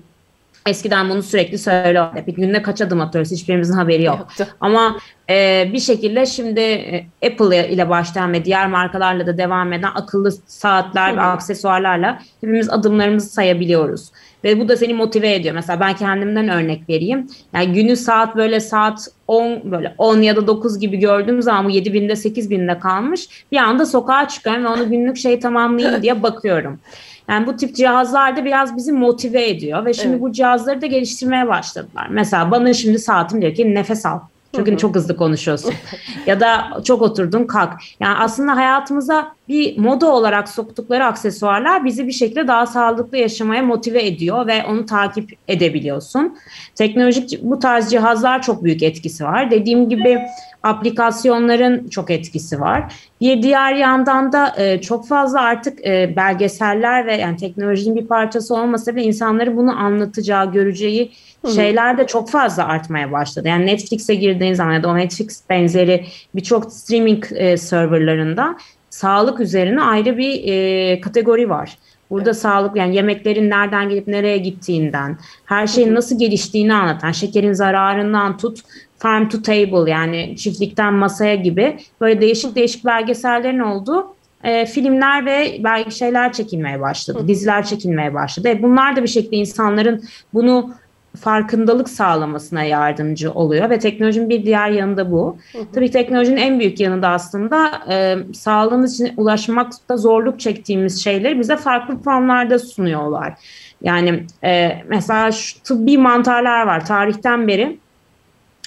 Eskiden 0.66 1.10
bunu 1.10 1.22
sürekli 1.22 1.58
söylüyordu. 1.58 2.18
Bir 2.26 2.34
günde 2.34 2.62
kaç 2.62 2.80
adım 2.80 3.00
atıyoruz 3.00 3.30
hiçbirimizin 3.30 3.74
haberi 3.74 4.02
yok. 4.02 4.18
Yoktu. 4.18 4.46
Ama 4.60 4.98
e, 5.30 5.68
bir 5.72 5.80
şekilde 5.80 6.26
şimdi 6.26 6.60
e, 6.60 7.06
Apple 7.26 7.68
ile 7.68 7.88
başlayan 7.88 8.32
ve 8.32 8.44
diğer 8.44 8.68
markalarla 8.68 9.26
da 9.26 9.38
devam 9.38 9.72
eden 9.72 9.90
akıllı 9.94 10.32
saatler 10.46 11.12
Hı. 11.12 11.16
ve 11.16 11.20
aksesuarlarla 11.20 12.18
hepimiz 12.40 12.70
adımlarımızı 12.70 13.28
sayabiliyoruz. 13.28 14.10
Ve 14.44 14.60
bu 14.60 14.68
da 14.68 14.76
seni 14.76 14.94
motive 14.94 15.34
ediyor. 15.34 15.54
Mesela 15.54 15.80
ben 15.80 15.96
kendimden 15.96 16.48
örnek 16.48 16.88
vereyim. 16.88 17.26
Yani 17.54 17.72
günü 17.72 17.96
saat 17.96 18.36
böyle 18.36 18.60
saat 18.60 19.08
10 19.26 19.70
böyle 19.70 19.94
10 19.98 20.22
ya 20.22 20.36
da 20.36 20.46
9 20.46 20.78
gibi 20.78 20.96
gördüğüm 20.96 21.42
zaman 21.42 21.64
bu 21.64 21.70
7 21.70 21.94
binde 21.94 22.16
8 22.16 22.50
binde 22.50 22.78
kalmış. 22.78 23.28
Bir 23.52 23.56
anda 23.56 23.86
sokağa 23.86 24.28
çıkıyorum 24.28 24.64
ve 24.64 24.68
onu 24.68 24.90
günlük 24.90 25.16
şey 25.16 25.40
tamamlayayım 25.40 26.02
diye 26.02 26.22
bakıyorum. 26.22 26.80
Yani 27.28 27.46
bu 27.46 27.56
tip 27.56 27.76
cihazlar 27.76 28.36
da 28.36 28.44
biraz 28.44 28.76
bizi 28.76 28.92
motive 28.92 29.48
ediyor 29.48 29.84
ve 29.84 29.94
şimdi 29.94 30.08
evet. 30.12 30.22
bu 30.22 30.32
cihazları 30.32 30.80
da 30.80 30.86
geliştirmeye 30.86 31.48
başladılar. 31.48 32.06
Mesela 32.10 32.50
bana 32.50 32.72
şimdi 32.72 32.98
saatim 32.98 33.42
diyor 33.42 33.54
ki 33.54 33.74
nefes 33.74 34.06
al. 34.06 34.20
Çünkü 34.56 34.70
hı 34.70 34.74
hı. 34.74 34.78
çok 34.78 34.94
hızlı 34.94 35.16
konuşuyorsun. 35.16 35.74
ya 36.26 36.40
da 36.40 36.80
çok 36.84 37.02
oturdun 37.02 37.44
kalk. 37.44 37.72
Yani 38.00 38.16
aslında 38.18 38.56
hayatımıza 38.56 39.34
bir 39.48 39.78
moda 39.78 40.12
olarak 40.12 40.48
soktukları 40.48 41.04
aksesuarlar 41.04 41.84
bizi 41.84 42.06
bir 42.06 42.12
şekilde 42.12 42.48
daha 42.48 42.66
sağlıklı 42.66 43.18
yaşamaya 43.18 43.62
motive 43.62 44.06
ediyor 44.06 44.46
ve 44.46 44.64
onu 44.64 44.86
takip 44.86 45.30
edebiliyorsun. 45.48 46.36
Teknolojik 46.74 47.42
bu 47.42 47.58
tarz 47.58 47.90
cihazlar 47.90 48.42
çok 48.42 48.64
büyük 48.64 48.82
etkisi 48.82 49.24
var. 49.24 49.50
Dediğim 49.50 49.88
gibi 49.88 50.20
aplikasyonların 50.62 51.88
çok 51.88 52.10
etkisi 52.10 52.60
var. 52.60 52.94
Bir 53.20 53.42
diğer 53.42 53.72
yandan 53.74 54.32
da 54.32 54.54
e, 54.56 54.80
çok 54.80 55.08
fazla 55.08 55.40
artık 55.40 55.86
e, 55.86 56.16
belgeseller 56.16 57.06
ve 57.06 57.16
yani 57.16 57.36
teknolojinin 57.36 57.96
bir 57.96 58.06
parçası 58.06 58.54
olmasa 58.54 58.96
bile 58.96 59.04
insanları 59.04 59.56
bunu 59.56 59.78
anlatacağı, 59.78 60.52
göreceği 60.52 61.12
şeyler 61.52 61.98
de 61.98 62.06
çok 62.06 62.30
fazla 62.30 62.66
artmaya 62.66 63.12
başladı. 63.12 63.48
Yani 63.48 63.66
Netflix'e 63.66 64.14
girdiğin 64.14 64.54
zaman 64.54 64.72
ya 64.72 64.82
da 64.82 64.88
o 64.88 64.96
Netflix 64.96 65.42
benzeri 65.50 66.06
birçok 66.34 66.72
streaming 66.72 67.24
e, 67.34 67.56
serverlarında 67.56 68.56
sağlık 68.90 69.40
üzerine 69.40 69.82
ayrı 69.82 70.18
bir 70.18 70.42
e, 70.48 71.00
kategori 71.00 71.50
var. 71.50 71.78
Burada 72.10 72.30
evet. 72.30 72.40
sağlık 72.40 72.76
yani 72.76 72.96
yemeklerin 72.96 73.50
nereden 73.50 73.88
gelip 73.88 74.08
nereye 74.08 74.38
gittiğinden, 74.38 75.18
her 75.44 75.66
şeyin 75.66 75.94
nasıl 75.94 76.18
geliştiğini 76.18 76.74
anlatan, 76.74 77.12
şekerin 77.12 77.52
zararından 77.52 78.36
tut, 78.36 78.60
farm 78.98 79.28
to 79.28 79.42
table 79.42 79.90
yani 79.90 80.36
çiftlikten 80.36 80.94
masaya 80.94 81.34
gibi 81.34 81.78
böyle 82.00 82.20
değişik 82.20 82.56
değişik 82.56 82.84
belgesellerin 82.84 83.58
olduğu 83.58 84.14
e, 84.44 84.66
filmler 84.66 85.26
ve 85.26 85.60
belki 85.64 85.96
şeyler 85.96 86.32
çekilmeye 86.32 86.80
başladı, 86.80 87.28
diziler 87.28 87.64
çekilmeye 87.64 88.14
başladı. 88.14 88.48
E, 88.48 88.62
bunlar 88.62 88.96
da 88.96 89.02
bir 89.02 89.08
şekilde 89.08 89.36
insanların 89.36 90.04
bunu 90.34 90.74
farkındalık 91.20 91.88
sağlamasına 91.88 92.62
yardımcı 92.62 93.32
oluyor 93.32 93.70
ve 93.70 93.78
teknolojinin 93.78 94.28
bir 94.28 94.44
diğer 94.44 94.70
yanı 94.70 94.96
da 94.96 95.12
bu. 95.12 95.36
Hı 95.52 95.58
hı. 95.58 95.62
Tabii 95.74 95.90
teknolojinin 95.90 96.36
en 96.36 96.60
büyük 96.60 96.80
yanı 96.80 97.02
da 97.02 97.08
aslında 97.08 97.72
e, 97.90 98.16
sağlığımız 98.34 98.94
için 98.94 99.14
ulaşmakta 99.16 99.96
zorluk 99.96 100.40
çektiğimiz 100.40 101.04
şeyleri 101.04 101.38
bize 101.38 101.56
farklı 101.56 102.02
formlarda 102.02 102.58
sunuyorlar. 102.58 103.34
Yani 103.82 104.26
e, 104.44 104.82
mesela 104.88 105.32
şu 105.32 105.62
tıbbi 105.62 105.98
mantarlar 105.98 106.66
var 106.66 106.86
tarihten 106.86 107.48
beri. 107.48 107.78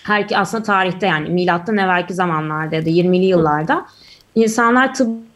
Her 0.03 0.27
aslında 0.35 0.63
tarihte 0.63 1.07
yani 1.07 1.29
milattan 1.29 1.77
evvelki 1.77 2.13
zamanlarda 2.13 2.75
ya 2.75 2.85
da 2.85 2.89
20'li 2.89 3.25
yıllarda 3.25 3.85
insanlar 4.35 4.93
tıbbi 4.93 5.27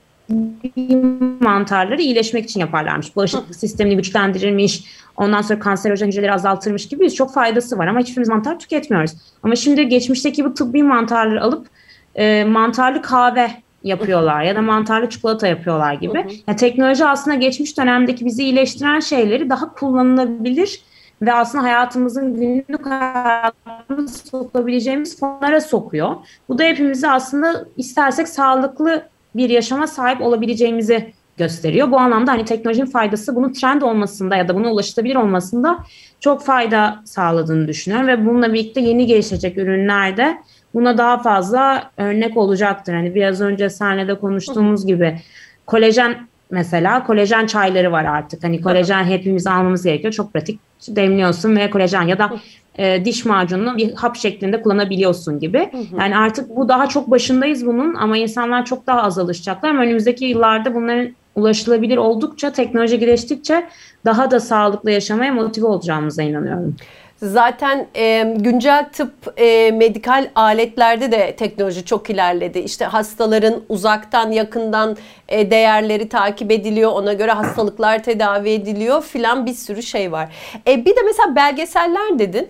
mantarları 1.40 2.02
iyileşmek 2.02 2.44
için 2.46 2.60
yaparlarmış. 2.60 3.16
Bağışıklık 3.16 3.56
sistemini 3.56 3.96
güçlendirirmiş, 3.96 4.84
ondan 5.18 5.42
sonra 5.42 5.60
kanserojen 5.60 6.08
hücreleri 6.08 6.34
azaltırmış 6.34 6.88
gibi 6.88 7.12
çok 7.12 7.34
faydası 7.34 7.78
var 7.78 7.88
ama 7.88 8.00
hiçbirimiz 8.00 8.30
mantar 8.30 8.60
tüketmiyoruz. 8.60 9.12
Ama 9.44 9.56
şimdi 9.56 9.88
geçmişteki 9.88 10.46
bu 10.46 10.54
tıbbi 10.54 10.84
mantarları 10.84 11.44
alıp 11.44 11.68
e, 12.16 12.44
mantarlı 12.44 13.02
kahve 13.02 13.52
yapıyorlar 13.84 14.44
ya 14.44 14.56
da 14.56 14.62
mantarlı 14.62 15.10
çikolata 15.10 15.48
yapıyorlar 15.48 15.94
gibi. 15.94 16.26
Yani 16.48 16.58
teknoloji 16.58 17.06
aslında 17.06 17.38
geçmiş 17.38 17.78
dönemdeki 17.78 18.26
bizi 18.26 18.44
iyileştiren 18.44 19.00
şeyleri 19.00 19.50
daha 19.50 19.74
kullanılabilir 19.74 20.82
ve 21.22 21.34
aslında 21.34 21.64
hayatımızın 21.64 22.36
günlük 22.36 22.86
hayatımıza 22.86 24.14
sokabileceğimiz 24.32 25.20
fonlara 25.20 25.62
sokuyor. 25.62 26.16
Bu 26.50 26.58
da 26.58 26.64
hepimizi 26.64 27.10
aslında 27.10 27.66
istersek 27.78 28.28
sağlıklı 28.28 29.11
bir 29.36 29.50
yaşama 29.50 29.88
sahip 29.88 30.22
olabileceğimizi 30.22 31.14
gösteriyor. 31.38 31.92
Bu 31.92 31.98
anlamda 32.00 32.32
hani 32.32 32.46
teknolojinin 32.46 32.86
faydası 32.86 33.36
bunun 33.36 33.54
trend 33.54 33.82
olmasında 33.82 34.36
ya 34.36 34.48
da 34.48 34.56
buna 34.56 34.72
ulaşılabilir 34.72 35.16
olmasında 35.16 35.80
çok 36.20 36.44
fayda 36.44 37.02
sağladığını 37.06 37.68
düşünüyorum 37.68 38.08
ve 38.08 38.26
bununla 38.26 38.54
birlikte 38.54 38.82
yeni 38.82 39.06
gelişecek 39.06 39.58
ürünlerde 39.58 40.38
buna 40.74 40.98
daha 40.98 41.22
fazla 41.22 41.92
örnek 41.98 42.38
olacaktır. 42.38 42.94
Hani 42.94 43.16
biraz 43.16 43.42
önce 43.42 43.70
sahnede 43.70 44.20
konuştuğumuz 44.20 44.88
gibi 44.88 45.20
kolajen 45.66 46.28
mesela 46.52 47.04
kolajen 47.04 47.46
çayları 47.46 47.92
var 47.92 48.06
artık. 48.06 48.44
Hani 48.44 48.62
kolajen 48.62 49.04
hepimiz 49.04 49.48
almamız 49.48 49.84
gerekiyor. 49.84 50.14
Çok 50.14 50.34
pratik 50.34 50.60
demliyorsun 50.88 51.56
ve 51.56 51.70
kolajen 51.70 52.02
ya 52.02 52.20
da 52.20 52.32
e, 52.78 53.06
diş 53.06 53.26
macununu 53.26 53.78
bir 53.78 53.94
hap 53.94 54.16
şeklinde 54.16 54.62
kullanabiliyorsun 54.62 55.40
gibi. 55.40 55.70
Yani 56.00 56.18
artık 56.18 56.56
bu 56.56 56.70
daha 56.70 56.90
çok 56.90 57.12
başındayız 57.12 57.66
bunun 57.66 57.96
ama 57.96 58.18
insanlar 58.18 58.66
çok 58.66 58.88
daha 58.88 59.04
az 59.04 59.20
alışacaklar. 59.20 59.70
Ama 59.70 59.82
önümüzdeki 59.82 60.26
yıllarda 60.26 60.76
bunların 60.76 61.10
ulaşılabilir 61.36 61.98
oldukça, 61.98 62.52
teknoloji 62.52 63.00
geliştikçe 63.00 63.66
daha 64.06 64.32
da 64.32 64.40
sağlıklı 64.40 64.92
yaşamaya 64.92 65.34
motive 65.34 65.66
olacağımıza 65.66 66.24
inanıyorum. 66.24 66.76
Zaten 67.22 67.88
e, 67.96 68.34
güncel 68.38 68.90
tıp 68.94 69.14
e, 69.38 69.72
medikal 69.72 70.30
aletlerde 70.36 71.12
de 71.12 71.36
teknoloji 71.36 71.86
çok 71.86 72.10
ilerledi. 72.10 72.60
İşte 72.60 72.86
hastaların 72.86 73.62
uzaktan 73.70 74.32
yakından 74.32 74.98
e, 75.30 75.52
değerleri 75.52 76.10
takip 76.10 76.52
ediliyor. 76.52 76.92
Ona 76.92 77.14
göre 77.14 77.32
hastalıklar 77.32 78.04
tedavi 78.04 78.50
ediliyor 78.50 79.04
filan 79.04 79.46
bir 79.46 79.54
sürü 79.54 79.84
şey 79.84 80.12
var. 80.12 80.30
E, 80.68 80.86
bir 80.86 80.96
de 80.96 81.02
mesela 81.06 81.36
belgeseller 81.36 82.20
dedin 82.20 82.50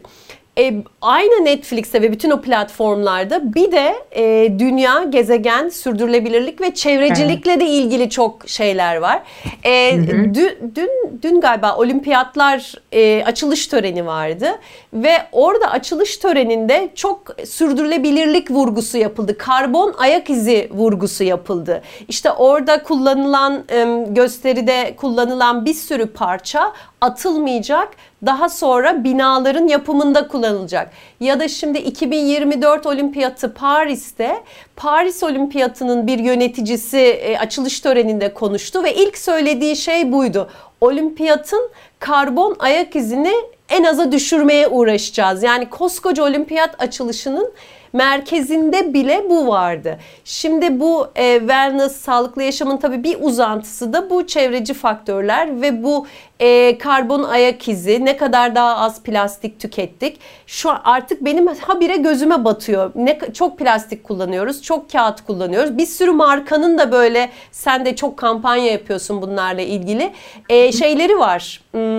e, 0.58 0.74
aynı 1.02 1.46
Netflix'te 1.46 2.02
ve 2.02 2.12
bütün 2.12 2.32
o 2.32 2.42
platformlarda 2.42 3.54
bir 3.54 3.72
de 3.72 3.96
e, 4.12 4.60
dünya, 4.60 5.04
gezegen, 5.04 5.70
sürdürülebilirlik 5.70 6.62
ve 6.62 6.74
çevrecilikle 6.74 7.60
de 7.60 7.66
ilgili 7.66 8.10
çok 8.10 8.50
şeyler 8.50 8.96
var. 8.96 9.24
E, 9.64 9.98
dün, 10.08 10.34
dün, 10.76 10.90
dün 11.22 11.42
galiba 11.42 11.78
olimpiyatlar 11.78 12.76
e, 12.92 13.24
açılış 13.26 13.68
töreni 13.68 14.06
vardı 14.06 14.48
ve 14.94 15.14
orada 15.32 15.72
açılış 15.72 16.18
töreninde 16.18 16.90
çok 16.96 17.36
sürdürülebilirlik 17.46 18.52
vurgusu 18.52 18.98
yapıldı. 18.98 19.38
Karbon 19.38 19.96
ayak 19.98 20.30
izi 20.30 20.70
vurgusu 20.72 21.24
yapıldı. 21.24 21.82
İşte 22.08 22.32
orada 22.32 22.84
kullanılan 22.84 23.64
e, 23.72 24.06
gösteride 24.10 24.94
kullanılan 24.98 25.66
bir 25.66 25.74
sürü 25.74 26.06
parça 26.06 26.74
atılmayacak 27.02 27.90
daha 28.26 28.50
sonra 28.50 29.04
binaların 29.04 29.68
yapımında 29.68 30.28
kullanılacak. 30.28 30.92
Ya 31.20 31.40
da 31.40 31.48
şimdi 31.48 31.78
2024 31.78 32.86
olimpiyatı 32.86 33.54
Paris'te 33.54 34.44
Paris 34.76 35.24
olimpiyatının 35.24 36.08
bir 36.08 36.20
yöneticisi 36.20 36.98
e, 36.98 37.38
açılış 37.38 37.80
töreninde 37.80 38.34
konuştu 38.34 38.84
ve 38.84 38.96
ilk 38.96 39.18
söylediği 39.18 39.76
şey 39.76 40.12
buydu. 40.12 40.50
Olimpiyatın 40.82 41.72
karbon 42.02 42.56
ayak 42.60 42.96
izini 42.96 43.34
en 43.70 43.84
aza 43.84 44.12
düşürmeye 44.12 44.68
uğraşacağız. 44.68 45.44
Yani 45.44 45.70
koskoca 45.70 46.24
olimpiyat 46.24 46.82
açılışının 46.82 47.54
merkezinde 47.94 48.94
bile 48.94 49.26
bu 49.30 49.48
vardı. 49.48 50.00
Şimdi 50.26 50.80
bu 50.80 51.08
e, 51.16 51.40
wellness, 51.40 51.96
sağlıklı 51.96 52.44
yaşamın 52.44 52.78
tabii 52.78 53.04
bir 53.04 53.18
uzantısı 53.22 53.94
da 53.94 54.10
bu 54.10 54.28
çevreci 54.28 54.74
faktörler 54.74 55.62
ve 55.62 55.84
bu 55.84 56.08
e, 56.40 56.78
karbon 56.78 57.24
ayak 57.24 57.68
izi, 57.68 58.06
ne 58.06 58.18
kadar 58.18 58.56
daha 58.56 58.78
az 58.78 59.04
plastik 59.04 59.60
tükettik. 59.60 60.20
Şu 60.48 60.72
artık 60.84 61.26
benim 61.26 61.48
habire 61.48 61.96
gözüme 61.96 62.46
batıyor. 62.46 62.92
Ne 62.96 63.20
çok 63.34 63.60
plastik 63.60 64.04
kullanıyoruz, 64.04 64.62
çok 64.62 64.92
kağıt 64.92 65.26
kullanıyoruz. 65.26 65.78
Bir 65.78 65.86
sürü 65.86 66.12
markanın 66.12 66.78
da 66.78 66.92
böyle 66.92 67.30
sen 67.52 67.86
de 67.86 67.96
çok 67.96 68.18
kampanya 68.18 68.72
yapıyorsun 68.72 69.22
bunlarla 69.22 69.62
ilgili. 69.62 70.12
E, 70.50 70.72
şeyleri 70.72 71.20
var. 71.20 71.62
Hmm, 71.72 71.91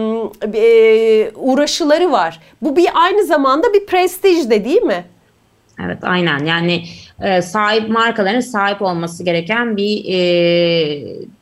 e, 0.54 1.30
uğraşıları 1.34 2.12
var. 2.12 2.40
Bu 2.62 2.76
bir 2.76 2.88
aynı 2.94 3.24
zamanda 3.24 3.72
bir 3.72 3.86
prestij 3.86 4.50
de 4.50 4.64
değil 4.64 4.82
mi? 4.82 5.04
Evet 5.86 5.98
aynen 6.02 6.44
yani 6.44 6.84
e, 7.20 7.42
sahip 7.42 7.88
markaların 7.88 8.40
sahip 8.40 8.82
olması 8.82 9.24
gereken 9.24 9.76
bir 9.76 10.04
e, 10.08 10.18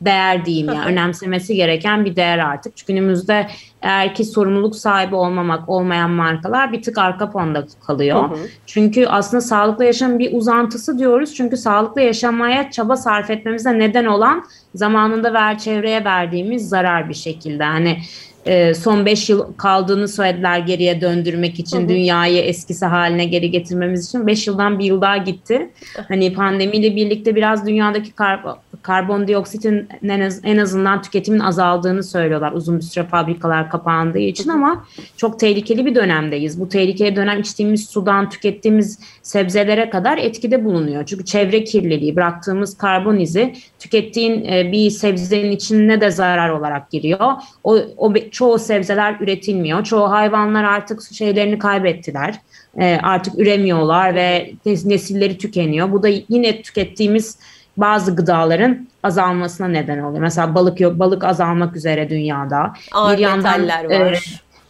değer 0.00 0.44
diyeyim 0.44 0.66
yani 0.66 0.84
önemsemesi 0.84 1.54
gereken 1.54 2.04
bir 2.04 2.16
değer 2.16 2.38
artık. 2.38 2.76
Çünkü 2.76 2.92
günümüzde 2.92 3.46
eğer 3.82 4.14
ki 4.14 4.24
sorumluluk 4.24 4.76
sahibi 4.76 5.14
olmamak 5.14 5.68
olmayan 5.68 6.10
markalar 6.10 6.72
bir 6.72 6.82
tık 6.82 6.98
arka 6.98 7.30
planda 7.30 7.66
kalıyor. 7.86 8.30
Hı 8.30 8.34
hı. 8.34 8.38
Çünkü 8.66 9.06
aslında 9.06 9.40
sağlıklı 9.40 9.84
yaşam 9.84 10.18
bir 10.18 10.32
uzantısı 10.32 10.98
diyoruz. 10.98 11.34
Çünkü 11.34 11.56
sağlıklı 11.56 12.00
yaşamaya 12.00 12.70
çaba 12.70 12.96
sarf 12.96 13.30
etmemize 13.30 13.78
neden 13.78 14.04
olan 14.04 14.44
zamanında 14.74 15.32
ver 15.32 15.58
çevreye 15.58 16.04
verdiğimiz 16.04 16.68
zarar 16.68 17.08
bir 17.08 17.14
şekilde. 17.14 17.64
Hani 17.64 17.98
e, 18.46 18.74
son 18.74 19.06
5 19.06 19.30
yıl 19.30 19.52
kaldığını 19.56 20.08
söylediler 20.08 20.58
geriye 20.58 21.00
döndürmek 21.00 21.58
için 21.58 21.78
hı 21.78 21.84
hı. 21.84 21.88
dünyayı 21.88 22.42
eskisi 22.42 22.86
haline 22.86 23.24
geri 23.24 23.50
getirmemiz 23.50 24.08
için 24.08 24.26
5 24.26 24.46
yıldan 24.46 24.78
bir 24.78 24.84
yıl 24.84 25.00
daha 25.00 25.16
gitti. 25.16 25.70
Hani 26.08 26.32
pandemiyle 26.32 26.96
birlikte 26.96 27.36
biraz 27.36 27.66
dünyadaki 27.66 28.12
kar 28.12 28.40
karbondioksitin 28.82 29.88
en, 30.02 30.20
az, 30.20 30.40
en 30.44 30.58
azından 30.58 31.02
tüketimin 31.02 31.38
azaldığını 31.38 32.02
söylüyorlar 32.02 32.52
uzun 32.52 32.76
bir 32.78 32.82
süre 32.82 33.04
fabrikalar 33.04 33.70
kapandığı 33.70 34.18
için 34.18 34.48
ama 34.48 34.84
çok 35.16 35.40
tehlikeli 35.40 35.86
bir 35.86 35.94
dönemdeyiz. 35.94 36.60
Bu 36.60 36.68
tehlikeli 36.68 37.16
dönem 37.16 37.40
içtiğimiz 37.40 37.88
sudan 37.88 38.30
tükettiğimiz 38.30 38.98
sebzelere 39.22 39.90
kadar 39.90 40.18
etkide 40.18 40.64
bulunuyor. 40.64 41.06
Çünkü 41.06 41.24
çevre 41.24 41.64
kirliliği, 41.64 42.16
bıraktığımız 42.16 42.78
karbon 42.78 43.16
izi 43.16 43.54
tükettiğin 43.80 44.44
e, 44.44 44.72
bir 44.72 44.90
sebzenin 44.90 45.50
içine 45.50 46.00
de 46.00 46.10
zarar 46.10 46.50
olarak 46.50 46.90
giriyor. 46.90 47.32
O, 47.64 47.78
o 47.96 48.14
çoğu 48.30 48.58
sebzeler 48.58 49.16
üretilmiyor. 49.20 49.84
Çoğu 49.84 50.10
hayvanlar 50.10 50.64
artık 50.64 51.02
şeylerini 51.12 51.58
kaybettiler. 51.58 52.34
E, 52.80 52.98
artık 53.02 53.38
üremiyorlar 53.38 54.14
ve 54.14 54.52
nesilleri 54.66 55.38
tükeniyor. 55.38 55.92
Bu 55.92 56.02
da 56.02 56.08
yine 56.28 56.62
tükettiğimiz 56.62 57.38
bazı 57.76 58.16
gıdaların 58.16 58.88
azalmasına 59.02 59.68
neden 59.68 59.98
oluyor. 59.98 60.22
Mesela 60.22 60.54
balık 60.54 60.80
yok, 60.80 60.98
balık 60.98 61.24
azalmak 61.24 61.76
üzere 61.76 62.10
dünyada. 62.10 62.72
Ağır 62.92 63.16
bir 63.16 63.22
yandan 63.22 63.68
var. 63.68 63.90
E, 63.90 64.14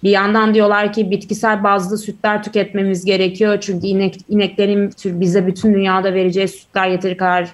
bir 0.02 0.11
yandan 0.11 0.55
diyorlar 0.55 0.93
ki 0.93 1.11
bitkisel 1.11 1.64
bazlı 1.64 1.99
sütler 1.99 2.43
tüketmemiz 2.43 3.05
gerekiyor. 3.05 3.59
Çünkü 3.61 3.87
inek, 3.87 4.17
ineklerin 4.29 4.90
bize 5.05 5.47
bütün 5.47 5.75
dünyada 5.75 6.14
vereceği 6.14 6.49
sütler 6.49 6.88
yeteri 6.88 7.17
kadar 7.17 7.49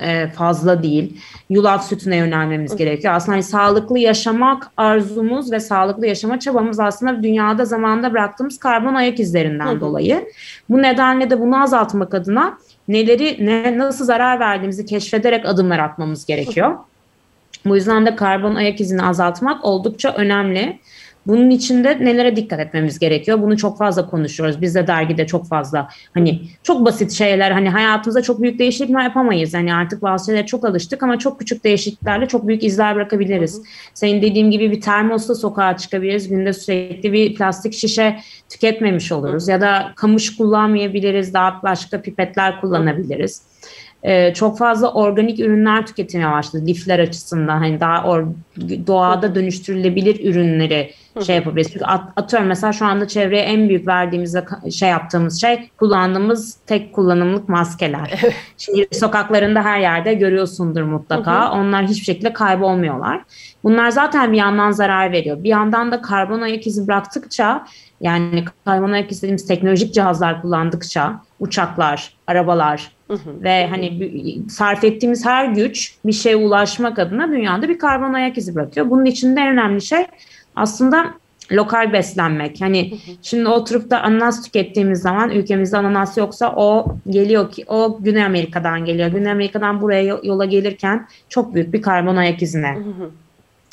e, 0.00 0.28
fazla 0.28 0.82
değil. 0.82 1.20
Yulaf 1.50 1.88
sütüne 1.88 2.16
yönelmemiz 2.16 2.76
gerekiyor. 2.76 3.14
Aslında 3.14 3.32
hani 3.32 3.42
sağlıklı 3.42 3.98
yaşamak 3.98 4.70
arzumuz 4.76 5.52
ve 5.52 5.60
sağlıklı 5.60 6.06
yaşama 6.06 6.40
çabamız 6.40 6.80
aslında 6.80 7.22
dünyada 7.22 7.64
zamanda 7.64 8.12
bıraktığımız 8.12 8.58
karbon 8.58 8.94
ayak 8.94 9.20
izlerinden 9.20 9.80
dolayı. 9.80 10.28
Bu 10.70 10.82
nedenle 10.82 11.30
de 11.30 11.40
bunu 11.40 11.62
azaltmak 11.62 12.14
adına 12.14 12.58
neleri 12.88 13.46
ne 13.46 13.78
nasıl 13.78 14.04
zarar 14.04 14.40
verdiğimizi 14.40 14.86
keşfederek 14.86 15.46
adımlar 15.46 15.78
atmamız 15.78 16.26
gerekiyor. 16.26 16.76
Bu 17.64 17.76
yüzden 17.76 18.06
de 18.06 18.16
karbon 18.16 18.54
ayak 18.54 18.80
izini 18.80 19.02
azaltmak 19.02 19.64
oldukça 19.64 20.12
önemli. 20.12 20.78
Bunun 21.26 21.50
içinde 21.50 22.04
nelere 22.04 22.36
dikkat 22.36 22.60
etmemiz 22.60 22.98
gerekiyor? 22.98 23.42
Bunu 23.42 23.56
çok 23.56 23.78
fazla 23.78 24.06
konuşuyoruz. 24.06 24.60
Biz 24.60 24.74
de 24.74 24.86
dergide 24.86 25.26
çok 25.26 25.48
fazla 25.48 25.88
hani 26.14 26.40
çok 26.62 26.84
basit 26.84 27.12
şeyler 27.12 27.50
hani 27.50 27.68
hayatımızda 27.68 28.22
çok 28.22 28.42
büyük 28.42 28.58
değişiklikler 28.58 29.02
yapamayız. 29.02 29.54
Hani 29.54 29.74
artık 29.74 30.02
bazı 30.02 30.26
şeylere 30.26 30.46
çok 30.46 30.64
alıştık 30.64 31.02
ama 31.02 31.18
çok 31.18 31.38
küçük 31.38 31.64
değişikliklerle 31.64 32.28
çok 32.28 32.48
büyük 32.48 32.64
izler 32.64 32.94
bırakabiliriz. 32.94 33.56
Hı 33.56 33.60
hı. 33.60 33.64
Senin 33.94 34.22
dediğim 34.22 34.50
gibi 34.50 34.70
bir 34.70 34.80
termosla 34.80 35.34
sokağa 35.34 35.76
çıkabiliriz. 35.76 36.28
Günde 36.28 36.52
sürekli 36.52 37.12
bir 37.12 37.34
plastik 37.34 37.74
şişe 37.74 38.20
tüketmemiş 38.48 39.12
oluruz. 39.12 39.46
Hı. 39.46 39.50
Ya 39.50 39.60
da 39.60 39.92
kamış 39.96 40.36
kullanmayabiliriz. 40.36 41.34
Daha 41.34 41.62
başka 41.62 42.02
pipetler 42.02 42.60
kullanabiliriz. 42.60 43.42
Hı 43.42 43.50
e, 44.02 44.34
çok 44.34 44.58
fazla 44.58 44.92
organik 44.92 45.40
ürünler 45.40 45.86
tüketmeye 45.86 46.30
başladı 46.30 46.66
lifler 46.66 46.98
açısından 46.98 47.58
hani 47.58 47.80
daha 47.80 48.04
or, 48.04 48.26
doğada 48.86 49.34
dönüştürülebilir 49.34 50.30
ürünleri 50.30 50.90
şey 51.26 51.36
yapabiliriz. 51.36 51.72
Çünkü 51.72 51.84
at, 51.84 52.12
atıyorum 52.16 52.48
mesela 52.48 52.72
şu 52.72 52.86
anda 52.86 53.08
çevreye 53.08 53.42
en 53.42 53.68
büyük 53.68 53.86
verdiğimiz 53.86 54.36
şey 54.74 54.88
yaptığımız 54.88 55.40
şey 55.40 55.70
kullandığımız 55.78 56.58
tek 56.66 56.92
kullanımlık 56.92 57.48
maskeler. 57.48 58.20
Şimdi 58.56 58.88
sokaklarında 58.92 59.62
her 59.62 59.80
yerde 59.80 60.14
görüyorsundur 60.14 60.82
mutlaka. 60.82 61.52
Onlar 61.52 61.86
hiçbir 61.86 62.04
şekilde 62.04 62.32
kaybolmuyorlar. 62.32 63.24
Bunlar 63.64 63.90
zaten 63.90 64.32
bir 64.32 64.38
yandan 64.38 64.70
zarar 64.70 65.12
veriyor. 65.12 65.44
Bir 65.44 65.48
yandan 65.48 65.92
da 65.92 66.02
karbon 66.02 66.40
ayak 66.40 66.66
izi 66.66 66.86
bıraktıkça 66.86 67.64
yani 68.00 68.44
karbon 68.64 68.92
ayak 68.92 69.12
izi 69.12 69.22
dediğimiz 69.22 69.46
teknolojik 69.46 69.94
cihazlar 69.94 70.42
kullandıkça 70.42 71.20
uçaklar, 71.40 72.14
arabalar, 72.26 72.92
ve 73.26 73.66
hani 73.66 74.12
sarf 74.48 74.84
ettiğimiz 74.84 75.26
her 75.26 75.44
güç 75.44 75.94
bir 76.04 76.12
şeye 76.12 76.36
ulaşmak 76.36 76.98
adına 76.98 77.28
dünyada 77.28 77.68
bir 77.68 77.78
karbon 77.78 78.12
ayak 78.12 78.38
izi 78.38 78.54
bırakıyor. 78.54 78.90
Bunun 78.90 79.04
içinde 79.04 79.40
en 79.40 79.48
önemli 79.48 79.82
şey 79.82 80.06
aslında 80.60 81.14
lokal 81.52 81.92
beslenmek. 81.92 82.60
Hani 82.60 82.98
şimdi 83.22 83.48
oturup 83.48 83.90
da 83.90 84.02
ananas 84.02 84.42
tükettiğimiz 84.42 85.00
zaman 85.00 85.30
ülkemizde 85.30 85.76
ananas 85.76 86.16
yoksa 86.16 86.54
o 86.56 86.96
geliyor 87.08 87.50
ki 87.50 87.64
o 87.68 87.98
Güney 88.00 88.24
Amerika'dan 88.24 88.84
geliyor. 88.84 89.08
Güney 89.08 89.32
Amerika'dan 89.32 89.80
buraya 89.80 90.18
yola 90.22 90.44
gelirken 90.44 91.08
çok 91.28 91.54
büyük 91.54 91.72
bir 91.72 91.82
karbon 91.82 92.16
ayak 92.16 92.42
izine 92.42 92.78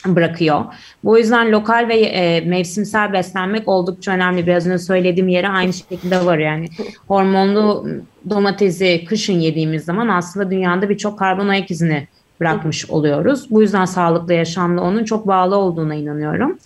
bırakıyor. 0.06 0.66
Bu 1.04 1.18
yüzden 1.18 1.52
lokal 1.52 1.88
ve 1.90 2.00
e, 2.00 2.42
mevsimsel 2.42 3.14
beslenmek 3.14 3.68
oldukça 3.68 4.12
önemli. 4.12 4.48
Biraz 4.48 4.68
önce 4.68 4.78
söylediğim 4.78 5.30
yere 5.30 5.48
aynı 5.48 5.74
şekilde 5.74 6.26
var 6.26 6.38
yani. 6.38 6.68
Hormonlu 7.08 7.88
domatesi 8.30 9.06
kışın 9.06 9.40
yediğimiz 9.40 9.86
zaman 9.86 10.08
aslında 10.08 10.52
dünyada 10.52 10.90
birçok 10.90 11.20
karbon 11.20 11.48
ayak 11.48 11.72
izini 11.72 12.08
bırakmış 12.40 12.90
oluyoruz. 12.90 13.52
Bu 13.52 13.62
yüzden 13.62 13.86
sağlıklı 13.86 14.34
yaşamla 14.34 14.82
onun 14.82 15.04
çok 15.04 15.28
bağlı 15.28 15.56
olduğuna 15.56 15.96
inanıyorum. 15.96 16.60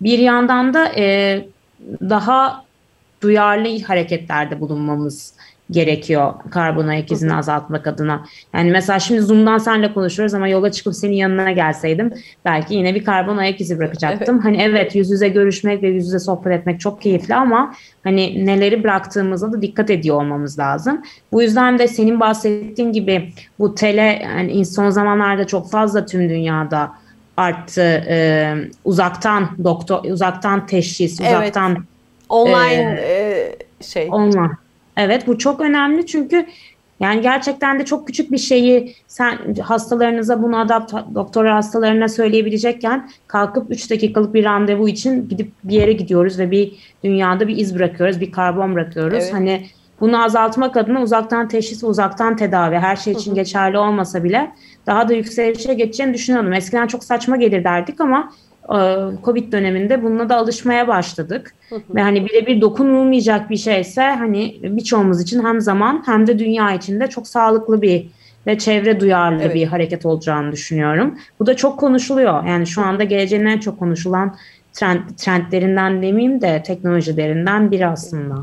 Bir 0.00 0.18
yandan 0.18 0.74
da 0.74 0.92
e, 0.96 1.46
daha 2.00 2.64
duyarlı 3.22 3.82
hareketlerde 3.82 4.60
bulunmamız 4.60 5.34
gerekiyor 5.70 6.34
karbon 6.50 6.88
ayak 6.88 7.12
izini 7.12 7.34
azaltmak 7.34 7.86
adına. 7.86 8.24
Yani 8.54 8.70
mesela 8.70 8.98
şimdi 8.98 9.20
Zoom'dan 9.20 9.58
senle 9.58 9.94
konuşuyoruz 9.94 10.34
ama 10.34 10.48
yola 10.48 10.72
çıkıp 10.72 10.94
senin 10.94 11.14
yanına 11.14 11.52
gelseydim 11.52 12.12
belki 12.44 12.74
yine 12.74 12.94
bir 12.94 13.04
karbon 13.04 13.36
ayak 13.36 13.60
izi 13.60 13.78
bırakacaktım. 13.78 14.34
Evet. 14.34 14.44
Hani 14.44 14.62
evet 14.62 14.94
yüz 14.94 15.10
yüze 15.10 15.28
görüşmek 15.28 15.82
ve 15.82 15.88
yüz 15.88 16.06
yüze 16.06 16.18
sohbet 16.18 16.60
etmek 16.60 16.80
çok 16.80 17.02
keyifli 17.02 17.34
ama 17.34 17.74
hani 18.04 18.46
neleri 18.46 18.84
bıraktığımıza 18.84 19.52
da 19.52 19.62
dikkat 19.62 19.90
ediyor 19.90 20.16
olmamız 20.16 20.58
lazım. 20.58 21.02
Bu 21.32 21.42
yüzden 21.42 21.78
de 21.78 21.88
senin 21.88 22.20
bahsettiğin 22.20 22.92
gibi 22.92 23.32
bu 23.58 23.74
tele 23.74 24.20
yani 24.22 24.66
son 24.66 24.90
zamanlarda 24.90 25.46
çok 25.46 25.70
fazla 25.70 26.06
tüm 26.06 26.28
dünyada 26.28 26.92
arttı. 27.36 28.04
Ee, 28.08 28.54
uzaktan 28.84 29.48
doktor, 29.64 30.04
uzaktan 30.04 30.66
teşhis, 30.66 31.20
uzaktan 31.20 31.70
evet. 31.70 31.82
online 32.28 33.00
e, 33.00 33.56
şey. 33.80 34.08
Online 34.10 34.50
Evet 34.98 35.26
bu 35.26 35.38
çok 35.38 35.60
önemli 35.60 36.06
çünkü 36.06 36.46
yani 37.00 37.20
gerçekten 37.20 37.78
de 37.78 37.84
çok 37.84 38.06
küçük 38.06 38.32
bir 38.32 38.38
şeyi 38.38 38.94
sen 39.06 39.54
hastalarınıza 39.62 40.42
bunu 40.42 40.58
adapt 40.58 40.94
doktora 41.14 41.54
hastalarına 41.54 42.08
söyleyebilecekken 42.08 43.10
kalkıp 43.26 43.70
3 43.70 43.90
dakikalık 43.90 44.34
bir 44.34 44.44
randevu 44.44 44.88
için 44.88 45.28
gidip 45.28 45.52
bir 45.64 45.74
yere 45.74 45.92
gidiyoruz 45.92 46.38
ve 46.38 46.50
bir 46.50 46.72
dünyada 47.04 47.48
bir 47.48 47.56
iz 47.56 47.74
bırakıyoruz, 47.74 48.20
bir 48.20 48.32
karbon 48.32 48.74
bırakıyoruz. 48.74 49.18
Evet. 49.22 49.34
Hani 49.34 49.66
bunu 50.00 50.24
azaltmak 50.24 50.76
adına 50.76 51.02
uzaktan 51.02 51.48
teşhis, 51.48 51.84
uzaktan 51.84 52.36
tedavi 52.36 52.76
her 52.76 52.96
şey 52.96 53.12
için 53.12 53.34
geçerli 53.34 53.78
olmasa 53.78 54.24
bile 54.24 54.50
daha 54.86 55.08
da 55.08 55.14
yükselişe 55.14 55.74
geçeceğini 55.74 56.14
düşünüyorum. 56.14 56.52
Eskiden 56.52 56.86
çok 56.86 57.04
saçma 57.04 57.36
gelir 57.36 57.64
derdik 57.64 58.00
ama 58.00 58.32
Covid 59.24 59.52
döneminde 59.52 60.02
bununla 60.02 60.28
da 60.28 60.36
alışmaya 60.36 60.88
başladık. 60.88 61.54
Ve 61.94 62.02
hani 62.02 62.26
birebir 62.26 62.60
dokunulmayacak 62.60 63.50
bir 63.50 63.56
şeyse 63.56 64.02
hani 64.02 64.58
birçoğumuz 64.62 65.22
için 65.22 65.44
hem 65.44 65.60
zaman 65.60 66.02
hem 66.06 66.26
de 66.26 66.38
dünya 66.38 66.74
için 66.74 67.00
de 67.00 67.06
çok 67.06 67.28
sağlıklı 67.28 67.82
bir 67.82 68.06
ve 68.46 68.58
çevre 68.58 69.00
duyarlı 69.00 69.42
evet. 69.42 69.54
bir 69.54 69.66
hareket 69.66 70.06
olacağını 70.06 70.52
düşünüyorum. 70.52 71.18
Bu 71.40 71.46
da 71.46 71.56
çok 71.56 71.78
konuşuluyor. 71.78 72.44
Yani 72.44 72.66
şu 72.66 72.82
anda 72.82 73.04
geleceğin 73.04 73.44
en 73.44 73.58
çok 73.58 73.78
konuşulan 73.78 74.36
trend, 74.72 75.00
trendlerinden 75.16 76.02
demeyeyim 76.02 76.40
de 76.40 76.62
teknolojilerinden 76.66 77.70
biri 77.70 77.86
aslında. 77.86 78.34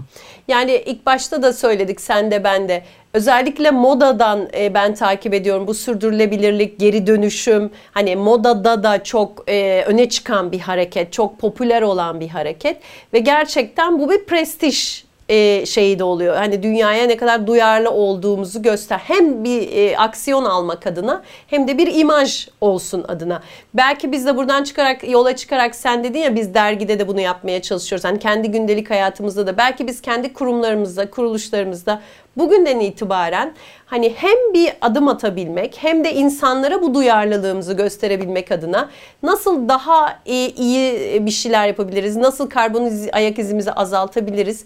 Yani 0.47 0.84
ilk 0.86 1.05
başta 1.05 1.41
da 1.41 1.53
söyledik 1.53 2.01
sen 2.01 2.31
de 2.31 2.43
ben 2.43 2.69
de. 2.69 2.84
Özellikle 3.13 3.71
modadan 3.71 4.49
e, 4.58 4.73
ben 4.73 4.95
takip 4.95 5.34
ediyorum 5.34 5.67
bu 5.67 5.73
sürdürülebilirlik, 5.73 6.79
geri 6.79 7.08
dönüşüm. 7.08 7.71
Hani 7.91 8.15
modada 8.15 8.84
da 8.84 9.03
çok 9.03 9.43
e, 9.49 9.84
öne 9.88 10.10
çıkan 10.10 10.51
bir 10.51 10.60
hareket, 10.60 11.13
çok 11.13 11.39
popüler 11.39 11.81
olan 11.81 12.19
bir 12.19 12.27
hareket 12.27 12.77
ve 13.13 13.19
gerçekten 13.19 13.99
bu 13.99 14.10
bir 14.10 14.25
prestij 14.25 15.05
e, 15.29 15.65
şeyi 15.65 15.99
de 15.99 16.03
oluyor. 16.03 16.35
Hani 16.35 16.63
dünyaya 16.63 17.07
ne 17.07 17.17
kadar 17.17 17.47
duyarlı 17.47 17.91
olduğumuzu 17.91 18.61
göster. 18.61 18.97
Hem 18.97 19.43
bir 19.43 19.71
e, 19.71 19.97
aksiyon 19.97 20.45
almak 20.45 20.88
adına 20.88 21.23
hem 21.47 21.67
de 21.67 21.77
bir 21.77 21.95
imaj 21.95 22.47
olsun 22.61 23.05
adına. 23.07 23.41
Belki 23.73 24.11
biz 24.11 24.25
de 24.25 24.38
buradan 24.38 24.63
çıkarak 24.63 25.09
yola 25.09 25.35
çıkarak 25.35 25.75
sen 25.75 26.03
dedin 26.03 26.19
ya 26.19 26.35
biz 26.35 26.53
dergide 26.53 26.99
de 26.99 27.07
bunu 27.07 27.21
yapmaya 27.21 27.61
çalışıyoruz. 27.61 28.05
Hani 28.05 28.19
kendi 28.19 28.51
gündelik 28.51 28.89
hayatımızda 28.89 29.47
da 29.47 29.57
belki 29.57 29.88
biz 29.88 30.01
kendi 30.01 30.33
kurumlarımızda, 30.33 31.09
kuruluşlarımızda 31.09 32.01
bugünden 32.38 32.79
itibaren 32.79 33.53
hani 33.85 34.13
hem 34.17 34.53
bir 34.53 34.73
adım 34.81 35.07
atabilmek 35.07 35.77
hem 35.79 36.03
de 36.03 36.13
insanlara 36.13 36.81
bu 36.81 36.93
duyarlılığımızı 36.93 37.73
gösterebilmek 37.73 38.51
adına 38.51 38.89
nasıl 39.23 39.69
daha 39.69 40.19
iyi 40.25 41.25
bir 41.25 41.31
şeyler 41.31 41.67
yapabiliriz, 41.67 42.15
nasıl 42.15 42.49
karbon 42.49 42.91
ayak 43.13 43.39
izimizi 43.39 43.71
azaltabiliriz. 43.71 44.65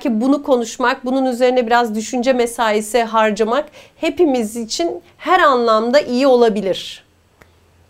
Belki 0.00 0.20
bunu 0.20 0.42
konuşmak, 0.42 1.04
bunun 1.04 1.26
üzerine 1.26 1.66
biraz 1.66 1.94
düşünce 1.94 2.32
mesaisi 2.32 3.02
harcamak 3.02 3.64
hepimiz 3.96 4.56
için 4.56 4.90
her 5.16 5.40
anlamda 5.40 6.00
iyi 6.00 6.26
olabilir. 6.26 7.04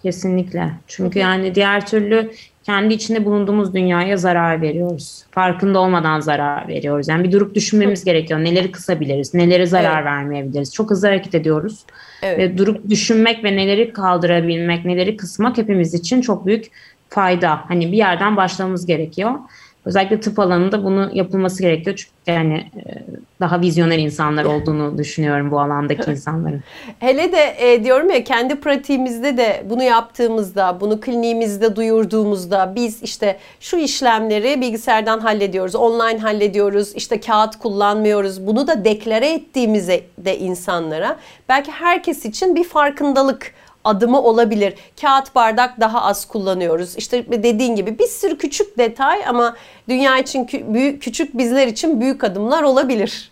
Kesinlikle. 0.02 0.70
Çünkü 0.86 1.18
yani 1.18 1.54
diğer 1.54 1.86
türlü 1.86 2.30
kendi 2.62 2.94
içinde 2.94 3.24
bulunduğumuz 3.24 3.74
dünyaya 3.74 4.16
zarar 4.16 4.62
veriyoruz. 4.62 5.24
Farkında 5.30 5.78
olmadan 5.78 6.20
zarar 6.20 6.68
veriyoruz. 6.68 7.08
Yani 7.08 7.24
bir 7.24 7.32
durup 7.32 7.54
düşünmemiz 7.54 8.04
gerekiyor. 8.04 8.40
Neleri 8.40 8.72
kısabiliriz, 8.72 9.34
neleri 9.34 9.66
zarar 9.66 9.96
evet. 9.96 10.04
vermeyebiliriz. 10.04 10.74
Çok 10.74 10.90
hızlı 10.90 11.08
hareket 11.08 11.34
ediyoruz. 11.34 11.84
Evet. 12.22 12.38
Ve 12.38 12.58
durup 12.58 12.88
düşünmek 12.88 13.44
ve 13.44 13.56
neleri 13.56 13.92
kaldırabilmek, 13.92 14.84
neleri 14.84 15.16
kısmak 15.16 15.58
hepimiz 15.58 15.94
için 15.94 16.20
çok 16.20 16.46
büyük 16.46 16.70
fayda. 17.08 17.60
Hani 17.68 17.92
bir 17.92 17.96
yerden 17.96 18.36
başlamamız 18.36 18.86
gerekiyor. 18.86 19.34
Özellikle 19.84 20.20
tıp 20.20 20.38
alanında 20.38 20.84
bunu 20.84 21.10
yapılması 21.12 21.62
gerekiyor. 21.62 21.96
Çünkü 21.96 22.10
yani 22.26 22.54
e, 22.54 22.82
daha 23.40 23.60
vizyoner 23.60 23.98
insanlar 23.98 24.44
olduğunu 24.44 24.98
düşünüyorum 24.98 25.50
bu 25.50 25.60
alandaki 25.60 26.10
insanların. 26.10 26.60
Hele 26.98 27.32
de 27.32 27.54
e, 27.58 27.84
diyorum 27.84 28.10
ya 28.10 28.24
kendi 28.24 28.60
pratiğimizde 28.60 29.36
de 29.36 29.64
bunu 29.70 29.82
yaptığımızda, 29.82 30.80
bunu 30.80 31.00
kliniğimizde 31.00 31.76
duyurduğumuzda 31.76 32.72
biz 32.74 33.02
işte 33.02 33.36
şu 33.60 33.76
işlemleri 33.76 34.60
bilgisayardan 34.60 35.18
hallediyoruz, 35.20 35.74
online 35.74 36.18
hallediyoruz, 36.18 36.92
işte 36.94 37.20
kağıt 37.20 37.58
kullanmıyoruz. 37.58 38.46
Bunu 38.46 38.66
da 38.66 38.84
deklare 38.84 39.32
ettiğimizde 39.32 40.04
de 40.18 40.38
insanlara 40.38 41.16
belki 41.48 41.70
herkes 41.70 42.24
için 42.24 42.56
bir 42.56 42.64
farkındalık 42.64 43.54
adımı 43.84 44.22
olabilir. 44.22 44.74
Kağıt 45.00 45.34
bardak 45.34 45.80
daha 45.80 46.02
az 46.02 46.24
kullanıyoruz. 46.24 46.96
İşte 46.96 47.42
dediğin 47.42 47.76
gibi 47.76 47.98
bir 47.98 48.06
sürü 48.06 48.38
küçük 48.38 48.78
detay 48.78 49.26
ama 49.26 49.56
dünya 49.88 50.18
için 50.18 50.48
büyük, 50.74 51.02
küçük 51.02 51.38
bizler 51.38 51.66
için 51.66 52.00
büyük 52.00 52.24
adımlar 52.24 52.62
olabilir. 52.62 53.30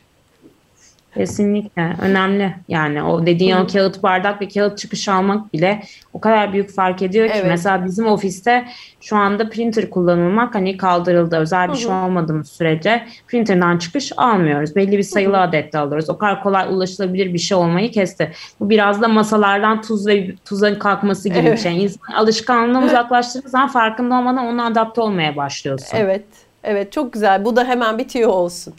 Kesinlikle 1.14 1.97
önemli 2.03 2.55
yani 2.68 3.03
o 3.03 3.27
dediğin 3.27 3.57
Hı. 3.57 3.61
o 3.61 3.66
kağıt 3.66 4.03
bardak 4.03 4.42
ve 4.42 4.49
kağıt 4.49 4.79
çıkış 4.79 5.09
almak 5.09 5.53
bile 5.53 5.83
o 6.12 6.21
kadar 6.21 6.53
büyük 6.53 6.71
fark 6.71 7.03
ediyor 7.03 7.27
ki 7.29 7.35
evet. 7.37 7.47
mesela 7.49 7.85
bizim 7.85 8.07
ofiste 8.07 8.68
şu 9.01 9.16
anda 9.16 9.51
printer 9.51 9.90
kullanılmak 9.90 10.55
hani 10.55 10.77
kaldırıldı 10.77 11.37
özel 11.37 11.68
bir 11.68 11.73
Hı. 11.73 11.77
şey 11.77 11.90
olmadığımız 11.90 12.49
sürece 12.49 13.07
printerden 13.29 13.79
çıkış 13.79 14.12
almıyoruz 14.16 14.77
belli 14.77 14.99
bir 14.99 15.03
sayılı 15.03 15.37
Hı. 15.37 15.40
adette 15.40 15.79
alıyoruz 15.79 16.11
o 16.11 16.18
kadar 16.18 16.42
kolay 16.42 16.75
ulaşılabilir 16.75 17.35
bir 17.35 17.38
şey 17.38 17.59
olmayı 17.59 17.90
kesti 17.90 18.33
bu 18.61 18.71
biraz 18.71 19.03
da 19.03 19.09
masalardan 19.09 19.83
tuz 19.83 20.07
ve 20.07 20.37
tuzun 20.44 20.75
kalkması 20.75 21.29
gibi 21.29 21.38
evet. 21.38 21.53
bir 21.53 21.62
şey 21.62 21.85
İnsan 21.85 22.12
alışkanlığından 22.14 22.83
uzaklaştırdığı 22.83 23.49
zaman 23.49 23.68
farkında 23.68 24.14
olmadan 24.14 24.47
ona 24.47 24.66
adapte 24.66 25.01
olmaya 25.01 25.37
başlıyorsun. 25.37 25.97
Evet 25.97 26.48
Evet 26.71 26.93
çok 26.93 27.13
güzel. 27.13 27.45
Bu 27.45 27.57
da 27.57 27.65
hemen 27.65 27.99
bitiyor 27.99 28.31
olsun. 28.31 28.75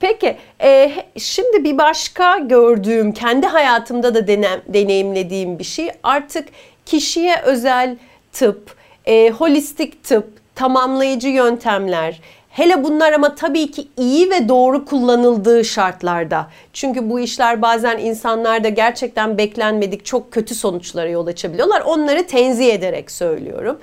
Peki 0.00 0.36
e, 0.62 0.92
şimdi 1.16 1.64
bir 1.64 1.78
başka 1.78 2.38
gördüğüm, 2.38 3.12
kendi 3.12 3.46
hayatımda 3.46 4.14
da 4.14 4.26
denem, 4.26 4.60
deneyimlediğim 4.68 5.58
bir 5.58 5.64
şey 5.64 5.90
artık 6.02 6.48
kişiye 6.86 7.40
özel 7.44 7.96
tıp, 8.32 8.74
e, 9.06 9.30
holistik 9.30 10.04
tıp, 10.04 10.28
tamamlayıcı 10.54 11.28
yöntemler, 11.28 12.20
Hele 12.58 12.84
bunlar 12.84 13.12
ama 13.12 13.34
tabii 13.34 13.70
ki 13.70 13.88
iyi 13.96 14.30
ve 14.30 14.48
doğru 14.48 14.84
kullanıldığı 14.84 15.64
şartlarda. 15.64 16.46
Çünkü 16.72 17.10
bu 17.10 17.20
işler 17.20 17.62
bazen 17.62 17.98
insanlarda 17.98 18.68
gerçekten 18.68 19.38
beklenmedik 19.38 20.04
çok 20.04 20.32
kötü 20.32 20.54
sonuçlara 20.54 21.08
yol 21.08 21.26
açabiliyorlar. 21.26 21.80
Onları 21.80 22.26
tenzih 22.26 22.74
ederek 22.74 23.10
söylüyorum. 23.10 23.78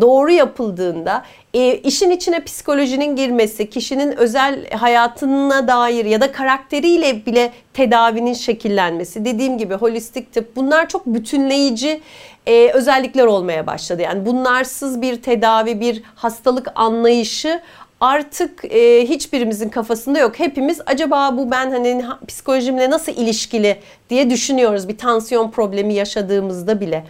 Doğru 0.00 0.30
yapıldığında 0.30 1.24
e, 1.54 1.74
işin 1.74 2.10
içine 2.10 2.44
psikolojinin 2.44 3.16
girmesi, 3.16 3.70
kişinin 3.70 4.16
özel 4.16 4.70
hayatına 4.70 5.68
dair 5.68 6.04
ya 6.04 6.20
da 6.20 6.32
karakteriyle 6.32 7.26
bile 7.26 7.52
tedavinin 7.74 8.34
şekillenmesi, 8.34 9.24
dediğim 9.24 9.58
gibi 9.58 9.74
holistik 9.74 10.32
tıp 10.32 10.56
bunlar 10.56 10.88
çok 10.88 11.06
bütünleyici 11.06 12.00
e, 12.46 12.70
özellikler 12.74 13.24
olmaya 13.26 13.66
başladı. 13.66 14.02
Yani 14.02 14.26
bunlarsız 14.26 15.02
bir 15.02 15.22
tedavi, 15.22 15.80
bir 15.80 16.02
hastalık 16.14 16.68
anlayışı 16.74 17.60
artık 18.00 18.64
e, 18.64 19.08
hiçbirimizin 19.08 19.68
kafasında 19.68 20.18
yok. 20.18 20.38
Hepimiz 20.38 20.80
acaba 20.86 21.36
bu 21.36 21.50
ben 21.50 21.70
hani 21.70 22.04
psikolojimle 22.28 22.90
nasıl 22.90 23.12
ilişkili 23.12 23.76
diye 24.10 24.30
düşünüyoruz 24.30 24.88
bir 24.88 24.98
tansiyon 24.98 25.50
problemi 25.50 25.94
yaşadığımızda 25.94 26.80
bile. 26.80 27.04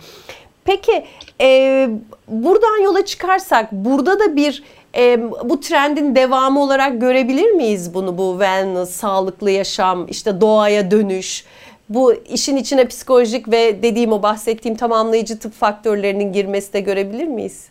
Peki 0.65 1.05
e, 1.41 1.89
buradan 2.29 2.83
yola 2.83 3.05
çıkarsak 3.05 3.73
burada 3.73 4.21
da 4.21 4.37
bir 4.37 4.63
e, 4.97 5.31
bu 5.45 5.61
trendin 5.61 6.15
devamı 6.15 6.63
olarak 6.63 7.01
görebilir 7.01 7.51
miyiz 7.51 7.95
bunu 7.95 8.19
bu 8.19 8.33
wellness, 8.33 8.91
sağlıklı 8.91 9.51
yaşam, 9.51 10.07
işte 10.09 10.41
doğaya 10.41 10.91
dönüş, 10.91 11.45
bu 11.89 12.15
işin 12.15 12.57
içine 12.57 12.89
psikolojik 12.89 13.49
ve 13.51 13.83
dediğim 13.83 14.13
o 14.13 14.23
bahsettiğim 14.23 14.77
tamamlayıcı 14.77 15.39
tıp 15.39 15.53
faktörlerinin 15.53 16.33
girmesi 16.33 16.73
de 16.73 16.81
görebilir 16.81 17.27
miyiz? 17.27 17.70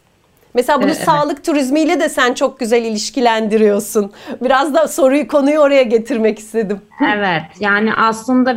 Mesela 0.53 0.81
bunu 0.81 0.91
evet. 0.91 1.03
sağlık 1.05 1.43
turizmiyle 1.43 1.99
de 1.99 2.09
sen 2.09 2.33
çok 2.33 2.59
güzel 2.59 2.83
ilişkilendiriyorsun. 2.85 4.11
Biraz 4.41 4.73
da 4.73 4.87
soruyu 4.87 5.27
konuyu 5.27 5.59
oraya 5.59 5.83
getirmek 5.83 6.39
istedim. 6.39 6.81
Evet 7.01 7.43
yani 7.59 7.93
aslında 7.93 8.51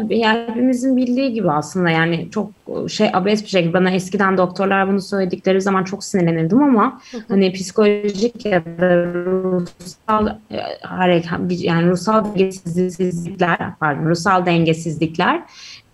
hepimizin 0.49 0.97
bildiği 0.97 1.33
gibi 1.33 1.51
aslında 1.51 1.91
yani 1.91 2.29
çok 2.31 2.51
şey 2.89 3.11
abes 3.13 3.43
bir 3.43 3.49
şekilde 3.49 3.73
bana 3.73 3.91
eskiden 3.91 4.39
doktorlar 4.39 4.89
bunu 4.89 5.01
söyledikleri 5.01 5.61
zaman 5.61 5.85
çok 5.85 6.05
sinirlenirdim 6.05 6.63
ama 6.63 7.01
hani 7.29 7.53
psikolojik 7.53 8.47
ya 8.47 8.65
da 8.65 9.07
ruhsal 9.15 10.27
e, 10.27 10.61
hareket 10.83 11.31
yani 11.51 11.91
ruhsal 11.91 12.25
dengesizlikler 12.25 13.59
pardon 13.81 14.05
ruhsal 14.05 14.47
dengesizlikler 14.47 15.43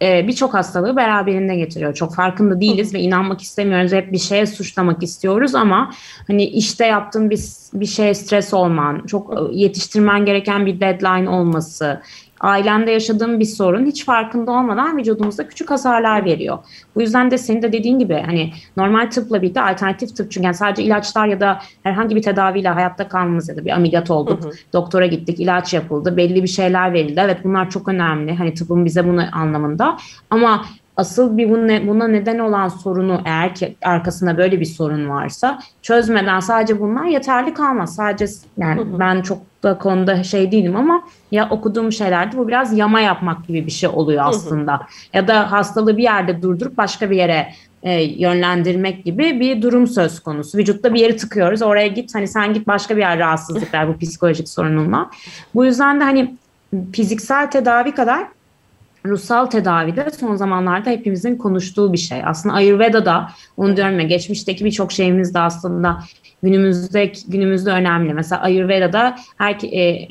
e, 0.02 0.28
birçok 0.28 0.54
hastalığı 0.54 0.96
beraberinde 0.96 1.56
getiriyor. 1.56 1.94
Çok 1.94 2.14
farkında 2.14 2.60
değiliz 2.60 2.94
ve 2.94 3.00
inanmak 3.00 3.40
istemiyoruz. 3.40 3.92
Hep 3.92 4.12
bir 4.12 4.18
şeye 4.18 4.46
suçlamak 4.46 5.02
istiyoruz 5.02 5.54
ama 5.54 5.92
hani 6.26 6.44
işte 6.44 6.86
yaptığın 6.86 7.30
bir, 7.30 7.40
bir 7.74 7.86
şeye 7.86 8.14
stres 8.14 8.54
olman, 8.54 9.06
çok 9.06 9.32
e, 9.32 9.36
yetiştirmen 9.52 10.24
gereken 10.24 10.66
bir 10.66 10.80
deadline 10.80 11.30
olması, 11.30 12.00
ailende 12.40 12.90
yaşadığın 12.90 13.40
bir 13.40 13.44
sorun 13.44 13.86
hiç 13.86 14.04
farkında 14.04 14.50
olmadan 14.50 14.96
vücudumuzda 14.96 15.48
küçük 15.48 15.70
hasarlar 15.70 16.24
veriyor. 16.24 16.58
Bu 16.94 17.00
yüzden 17.00 17.30
de 17.30 17.38
senin 17.38 17.62
de 17.62 17.72
dediğin 17.72 17.98
gibi 17.98 18.22
hani 18.26 18.52
normal 18.76 19.10
tıpla 19.10 19.42
birlikte 19.42 19.60
alternatif 19.62 20.16
tıp 20.16 20.30
çünkü 20.30 20.44
yani 20.44 20.54
sadece 20.54 20.82
ilaçlar 20.82 21.26
ya 21.26 21.40
da 21.40 21.60
herhangi 21.82 22.16
bir 22.16 22.22
tedaviyle 22.22 22.68
hayatta 22.68 23.08
kalmamız 23.08 23.48
ya 23.48 23.56
da 23.56 23.64
bir 23.64 23.70
ameliyat 23.70 24.10
olduk, 24.10 24.44
hı 24.44 24.48
hı. 24.48 24.52
doktora 24.72 25.06
gittik, 25.06 25.40
ilaç 25.40 25.74
yapıldı, 25.74 26.16
belli 26.16 26.42
bir 26.42 26.48
şeyler 26.48 26.92
verildi. 26.92 27.20
Evet 27.24 27.38
bunlar 27.44 27.70
çok 27.70 27.88
önemli. 27.88 28.34
Hani 28.34 28.54
tıbbın 28.54 28.84
bize 28.84 29.08
bunu 29.08 29.22
anlamında 29.32 29.96
ama 30.30 30.64
asıl 30.98 31.36
bir 31.36 31.50
buna 31.88 32.08
neden 32.08 32.38
olan 32.38 32.68
sorunu 32.68 33.20
eğer 33.24 33.54
ki 33.54 33.76
arkasında 33.82 34.38
böyle 34.38 34.60
bir 34.60 34.64
sorun 34.64 35.08
varsa 35.08 35.58
çözmeden 35.82 36.40
sadece 36.40 36.80
bunlar 36.80 37.04
yeterli 37.04 37.54
kalmaz. 37.54 37.94
Sadece 37.94 38.26
yani 38.58 38.80
hı 38.80 38.84
hı. 38.84 38.98
ben 38.98 39.22
çok 39.22 39.38
da 39.62 39.78
konuda 39.78 40.22
şey 40.24 40.52
değilim 40.52 40.76
ama 40.76 41.02
ya 41.30 41.48
okuduğum 41.50 41.92
şeylerde 41.92 42.38
bu 42.38 42.48
biraz 42.48 42.78
yama 42.78 43.00
yapmak 43.00 43.46
gibi 43.46 43.66
bir 43.66 43.70
şey 43.70 43.88
oluyor 43.88 44.24
aslında. 44.26 44.72
Hı 44.72 44.76
hı. 44.76 44.82
Ya 45.12 45.28
da 45.28 45.52
hastalığı 45.52 45.96
bir 45.96 46.02
yerde 46.02 46.42
durdurup 46.42 46.76
başka 46.76 47.10
bir 47.10 47.16
yere 47.16 47.48
e, 47.82 48.02
yönlendirmek 48.02 49.04
gibi 49.04 49.40
bir 49.40 49.62
durum 49.62 49.86
söz 49.86 50.20
konusu. 50.20 50.58
Vücutta 50.58 50.94
bir 50.94 51.00
yeri 51.00 51.16
tıkıyoruz. 51.16 51.62
Oraya 51.62 51.86
git 51.86 52.14
hani 52.14 52.28
sen 52.28 52.54
git 52.54 52.66
başka 52.66 52.96
bir 52.96 53.00
yer 53.00 53.18
rahatsızlıklar 53.18 53.88
bu 53.88 53.98
psikolojik 53.98 54.48
sorununla. 54.48 55.10
Bu 55.54 55.64
yüzden 55.64 56.00
de 56.00 56.04
hani 56.04 56.34
fiziksel 56.92 57.50
tedavi 57.50 57.92
kadar 57.92 58.26
ruhsal 59.06 59.46
tedavide 59.46 60.10
son 60.10 60.36
zamanlarda 60.36 60.90
hepimizin 60.90 61.36
konuştuğu 61.36 61.92
bir 61.92 61.98
şey. 61.98 62.22
Aslında 62.24 62.54
Ayurveda 62.54 63.04
da 63.04 63.28
onu 63.56 63.76
diyorum 63.76 64.00
ya 64.00 64.06
geçmişteki 64.06 64.64
birçok 64.64 64.92
şeyimiz 64.92 65.34
de 65.34 65.38
aslında 65.38 65.98
günümüzde 66.42 67.12
günümüzde 67.28 67.70
önemli. 67.70 68.14
Mesela 68.14 68.42
Ayurveda'da 68.42 69.16
her 69.38 69.54
e, 69.54 70.08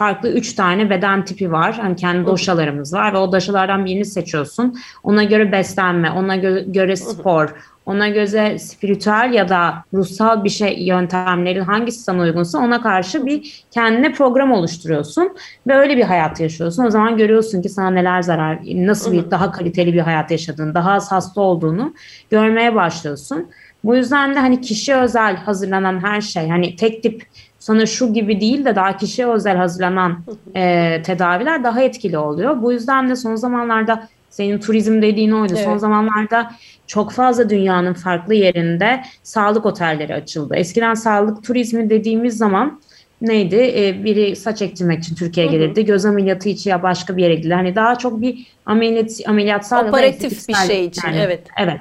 farklı 0.00 0.28
üç 0.28 0.52
tane 0.54 0.90
beden 0.90 1.24
tipi 1.24 1.52
var. 1.52 1.78
Hani 1.82 1.96
kendi 1.96 2.26
doşalarımız 2.26 2.94
var 2.94 3.12
ve 3.14 3.18
o 3.18 3.32
doşalardan 3.32 3.84
birini 3.84 4.04
seçiyorsun. 4.04 4.78
Ona 5.02 5.24
göre 5.24 5.52
beslenme, 5.52 6.10
ona 6.10 6.36
gö- 6.36 6.72
göre 6.72 6.96
spor, 6.96 7.54
ona 7.86 8.08
göre 8.08 8.58
spiritüel 8.58 9.30
ya 9.32 9.48
da 9.48 9.84
ruhsal 9.94 10.44
bir 10.44 10.48
şey 10.48 10.82
yöntemlerin 10.82 11.60
hangisi 11.60 12.00
sana 12.00 12.22
uygunsa 12.22 12.58
ona 12.58 12.82
karşı 12.82 13.26
bir 13.26 13.64
kendine 13.70 14.12
program 14.12 14.52
oluşturuyorsun 14.52 15.36
ve 15.66 15.74
öyle 15.76 15.96
bir 15.96 16.04
hayat 16.04 16.40
yaşıyorsun. 16.40 16.84
O 16.84 16.90
zaman 16.90 17.16
görüyorsun 17.16 17.62
ki 17.62 17.68
sana 17.68 17.90
neler 17.90 18.22
zarar, 18.22 18.58
nasıl 18.64 19.12
bir 19.12 19.30
daha 19.30 19.52
kaliteli 19.52 19.94
bir 19.94 20.00
hayat 20.00 20.30
yaşadığını, 20.30 20.74
daha 20.74 20.92
az 20.92 21.12
hasta 21.12 21.40
olduğunu 21.40 21.94
görmeye 22.30 22.74
başlıyorsun. 22.74 23.46
Bu 23.84 23.96
yüzden 23.96 24.34
de 24.34 24.38
hani 24.38 24.60
kişi 24.60 24.94
özel 24.94 25.36
hazırlanan 25.36 26.04
her 26.04 26.20
şey 26.20 26.48
hani 26.48 26.76
tek 26.76 27.02
tip 27.02 27.26
sana 27.60 27.86
şu 27.86 28.12
gibi 28.12 28.40
değil 28.40 28.64
de 28.64 28.76
daha 28.76 28.96
kişiye 28.96 29.28
özel 29.28 29.56
hazırlanan 29.56 30.18
e, 30.56 31.02
tedaviler 31.02 31.64
daha 31.64 31.82
etkili 31.82 32.18
oluyor. 32.18 32.62
Bu 32.62 32.72
yüzden 32.72 33.10
de 33.10 33.16
son 33.16 33.36
zamanlarda 33.36 34.08
senin 34.30 34.58
turizm 34.58 35.02
dediğin 35.02 35.30
oydu. 35.30 35.52
Evet. 35.56 35.64
Son 35.64 35.78
zamanlarda 35.78 36.52
çok 36.86 37.12
fazla 37.12 37.50
dünyanın 37.50 37.94
farklı 37.94 38.34
yerinde 38.34 39.02
sağlık 39.22 39.66
otelleri 39.66 40.14
açıldı. 40.14 40.56
Eskiden 40.56 40.94
sağlık 40.94 41.44
turizmi 41.44 41.90
dediğimiz 41.90 42.36
zaman 42.36 42.80
neydi? 43.20 43.56
Ee, 43.56 44.04
biri 44.04 44.36
saç 44.36 44.62
ektirmek 44.62 44.98
için 44.98 45.14
Türkiye'ye 45.14 45.52
gelirdi. 45.52 45.84
Göz 45.84 46.04
ameliyatı 46.04 46.48
için 46.48 46.70
ya 46.70 46.82
başka 46.82 47.16
bir 47.16 47.22
yere 47.22 47.34
gidilir. 47.34 47.54
Hani 47.54 47.76
daha 47.76 47.98
çok 47.98 48.20
bir 48.20 48.46
ameliyat 48.66 49.10
ameliyatsal 49.26 49.88
operatif 49.88 50.48
bir 50.48 50.54
şey 50.54 50.84
için. 50.84 51.08
Yani, 51.08 51.18
evet. 51.18 51.42
Evet. 51.58 51.80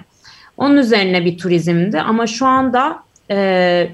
Onun 0.57 0.77
üzerine 0.77 1.25
bir 1.25 1.37
turizmdi 1.37 2.01
ama 2.01 2.27
şu 2.27 2.45
anda 2.45 3.03
e, 3.31 3.89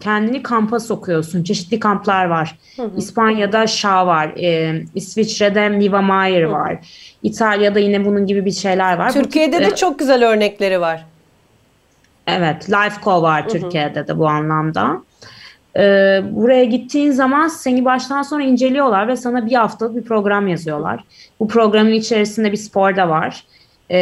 kendini 0.00 0.42
kampa 0.42 0.80
sokuyorsun. 0.80 1.42
Çeşitli 1.42 1.80
kamplar 1.80 2.24
var. 2.24 2.58
Hı 2.76 2.82
hı. 2.82 2.90
İspanya'da 2.96 3.66
Şa 3.66 4.06
var. 4.06 4.32
E, 4.42 4.82
İsviçre'de 4.94 5.68
Miva 5.68 6.02
Mayer 6.02 6.42
var. 6.42 6.78
İtalya'da 7.22 7.78
yine 7.78 8.04
bunun 8.04 8.26
gibi 8.26 8.44
bir 8.44 8.52
şeyler 8.52 8.98
var. 8.98 9.12
Türkiye'de 9.12 9.56
Bu, 9.56 9.60
de 9.60 9.66
e, 9.66 9.74
çok 9.74 9.98
güzel 9.98 10.28
örnekleri 10.28 10.80
var. 10.80 11.06
Evet. 12.26 12.70
Lifeco 12.70 13.22
var 13.22 13.42
hı 13.42 13.48
hı. 13.48 13.52
Türkiye'de 13.52 14.06
de 14.06 14.18
bu 14.18 14.28
anlamda. 14.28 15.02
Ee, 15.76 16.22
buraya 16.30 16.64
gittiğin 16.64 17.10
zaman 17.10 17.48
seni 17.48 17.84
baştan 17.84 18.22
sona 18.22 18.42
inceliyorlar 18.42 19.08
ve 19.08 19.16
sana 19.16 19.46
bir 19.46 19.52
haftalık 19.52 19.96
bir 19.96 20.04
program 20.04 20.48
yazıyorlar. 20.48 21.04
Bu 21.40 21.48
programın 21.48 21.92
içerisinde 21.92 22.52
bir 22.52 22.56
spor 22.56 22.96
da 22.96 23.08
var 23.08 23.44
e, 23.90 23.98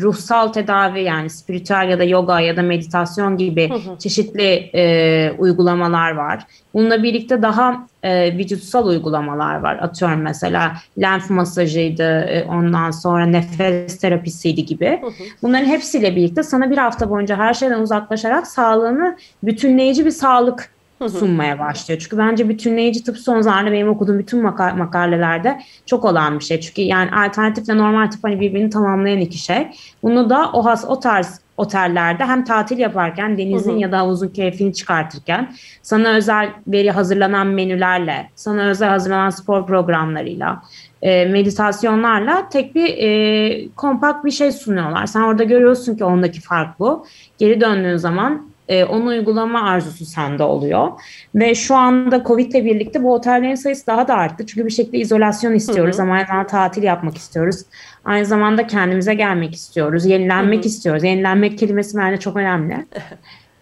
ruhsal 0.00 0.52
tedavi 0.52 1.02
yani 1.02 1.30
spiritüel 1.30 1.88
ya 1.88 1.98
da 1.98 2.04
yoga 2.04 2.40
ya 2.40 2.56
da 2.56 2.62
meditasyon 2.62 3.36
gibi 3.36 3.70
hı 3.70 3.74
hı. 3.74 3.98
çeşitli 3.98 4.70
e, 4.74 5.32
uygulamalar 5.38 6.10
var. 6.10 6.46
Bununla 6.74 7.02
birlikte 7.02 7.42
daha 7.42 7.86
e, 8.02 8.38
vücutsal 8.38 8.86
uygulamalar 8.86 9.60
var. 9.60 9.78
Atıyorum 9.80 10.20
mesela 10.20 10.72
lenf 11.00 11.30
masajıydı, 11.30 12.20
e, 12.20 12.44
ondan 12.44 12.90
sonra 12.90 13.26
nefes 13.26 13.98
terapisiydi 13.98 14.64
gibi. 14.64 14.98
Hı 15.02 15.06
hı. 15.06 15.12
Bunların 15.42 15.66
hepsiyle 15.66 16.16
birlikte 16.16 16.42
sana 16.42 16.70
bir 16.70 16.78
hafta 16.78 17.10
boyunca 17.10 17.36
her 17.36 17.54
şeyden 17.54 17.80
uzaklaşarak 17.80 18.46
sağlığını 18.46 19.16
bütünleyici 19.42 20.06
bir 20.06 20.10
sağlık 20.10 20.74
sunmaya 21.00 21.58
başlıyor. 21.58 22.00
Çünkü 22.00 22.18
bence 22.18 22.48
bütünleyici 22.48 23.04
tıp 23.04 23.18
son 23.18 23.40
zamanlarda 23.40 23.72
benim 23.72 23.88
okuduğum 23.88 24.18
bütün 24.18 24.42
maka- 24.42 24.76
makalelerde 24.76 25.60
çok 25.86 26.04
olan 26.04 26.38
bir 26.38 26.44
şey. 26.44 26.60
Çünkü 26.60 26.82
yani 26.82 27.10
alternatifle 27.10 27.78
normal 27.78 28.10
tıp 28.10 28.24
hani 28.24 28.40
birbirini 28.40 28.70
tamamlayan 28.70 29.20
iki 29.20 29.38
şey. 29.38 29.68
Bunu 30.02 30.30
da 30.30 30.50
o 30.52 30.64
has 30.64 30.84
o 30.88 31.00
tarz 31.00 31.40
otellerde 31.56 32.24
hem 32.24 32.44
tatil 32.44 32.78
yaparken 32.78 33.38
denizin 33.38 33.72
hı 33.72 33.76
hı. 33.76 33.80
ya 33.80 33.92
da 33.92 33.98
havuzun 33.98 34.28
keyfini 34.28 34.74
çıkartırken 34.74 35.54
sana 35.82 36.08
özel 36.08 36.50
veri 36.66 36.90
hazırlanan 36.90 37.46
menülerle, 37.46 38.30
sana 38.34 38.62
özel 38.62 38.88
hazırlanan 38.88 39.30
spor 39.30 39.66
programlarıyla, 39.66 40.62
e, 41.02 41.24
meditasyonlarla 41.24 42.48
tek 42.48 42.74
bir 42.74 42.88
e, 42.98 43.68
kompakt 43.76 44.24
bir 44.24 44.30
şey 44.30 44.52
sunuyorlar. 44.52 45.06
Sen 45.06 45.20
orada 45.20 45.44
görüyorsun 45.44 45.96
ki 45.96 46.04
ondaki 46.04 46.40
fark 46.40 46.80
bu. 46.80 47.06
Geri 47.38 47.60
döndüğün 47.60 47.96
zaman 47.96 48.53
e, 48.68 48.84
onu 48.84 49.06
uygulama 49.06 49.62
arzusu 49.62 50.04
sende 50.06 50.42
oluyor. 50.42 50.88
Ve 51.34 51.54
şu 51.54 51.74
anda 51.74 52.24
Covid 52.24 52.52
ile 52.52 52.64
birlikte 52.64 53.02
bu 53.02 53.14
otellerin 53.14 53.54
sayısı 53.54 53.86
daha 53.86 54.08
da 54.08 54.14
arttı. 54.14 54.46
Çünkü 54.46 54.66
bir 54.66 54.70
şekilde 54.70 54.98
izolasyon 54.98 55.54
istiyoruz 55.54 55.96
hı 55.96 55.98
hı. 55.98 56.02
ama 56.02 56.14
aynı 56.14 56.26
zamanda 56.26 56.46
tatil 56.46 56.82
yapmak 56.82 57.16
istiyoruz. 57.16 57.56
Aynı 58.04 58.26
zamanda 58.26 58.66
kendimize 58.66 59.14
gelmek 59.14 59.54
istiyoruz, 59.54 60.06
yenilenmek 60.06 60.58
hı 60.58 60.62
hı. 60.62 60.68
istiyoruz. 60.68 61.04
Yenilenmek 61.04 61.58
kelimesi 61.58 61.98
bence 61.98 62.16
çok 62.16 62.36
önemli. 62.36 62.86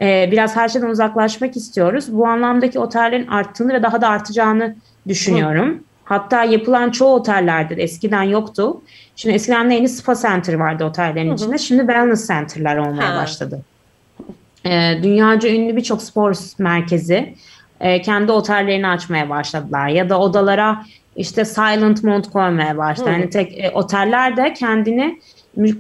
ee, 0.01 0.29
biraz 0.33 0.57
her 0.57 0.69
şeyden 0.69 0.89
uzaklaşmak 0.89 1.57
istiyoruz. 1.57 2.05
Bu 2.13 2.27
anlamdaki 2.27 2.79
otellerin 2.79 3.27
arttığını 3.27 3.73
ve 3.73 3.83
daha 3.83 4.01
da 4.01 4.09
artacağını 4.09 4.77
düşünüyorum. 5.09 5.69
Hı. 5.69 5.79
Hatta 6.05 6.45
yapılan 6.45 6.91
çoğu 6.91 7.15
otellerde 7.15 7.77
de 7.77 7.83
eskiden 7.83 8.23
yoktu. 8.23 8.83
Şimdi 9.17 9.35
eskiden 9.35 9.69
neydi? 9.69 9.89
Spa 9.89 10.15
center 10.15 10.55
vardı 10.55 10.85
otellerin 10.85 11.27
hı 11.27 11.31
hı. 11.31 11.35
içinde. 11.35 11.59
Şimdi 11.59 11.81
wellness 11.81 12.29
center'lar 12.29 12.77
olmaya 12.77 13.15
ha. 13.15 13.23
başladı. 13.23 13.63
Ee, 14.67 15.03
dünyaca 15.03 15.49
ünlü 15.49 15.77
birçok 15.77 16.03
spor 16.03 16.35
merkezi 16.59 17.35
e, 17.81 18.03
kendi 18.03 18.33
otellerini 18.33 18.89
açmaya 18.89 19.31
başladılar. 19.31 19.89
Ya 19.89 20.09
da 20.09 20.21
odalara 20.21 20.83
işte 21.17 21.45
silent 21.45 22.05
mode 22.05 22.31
koymaya 22.31 22.77
başladı. 22.77 23.11
Yani 23.11 23.31
tek 23.31 23.59
e, 23.59 23.71
oteller 23.71 24.37
de 24.37 24.53
kendini 24.53 25.21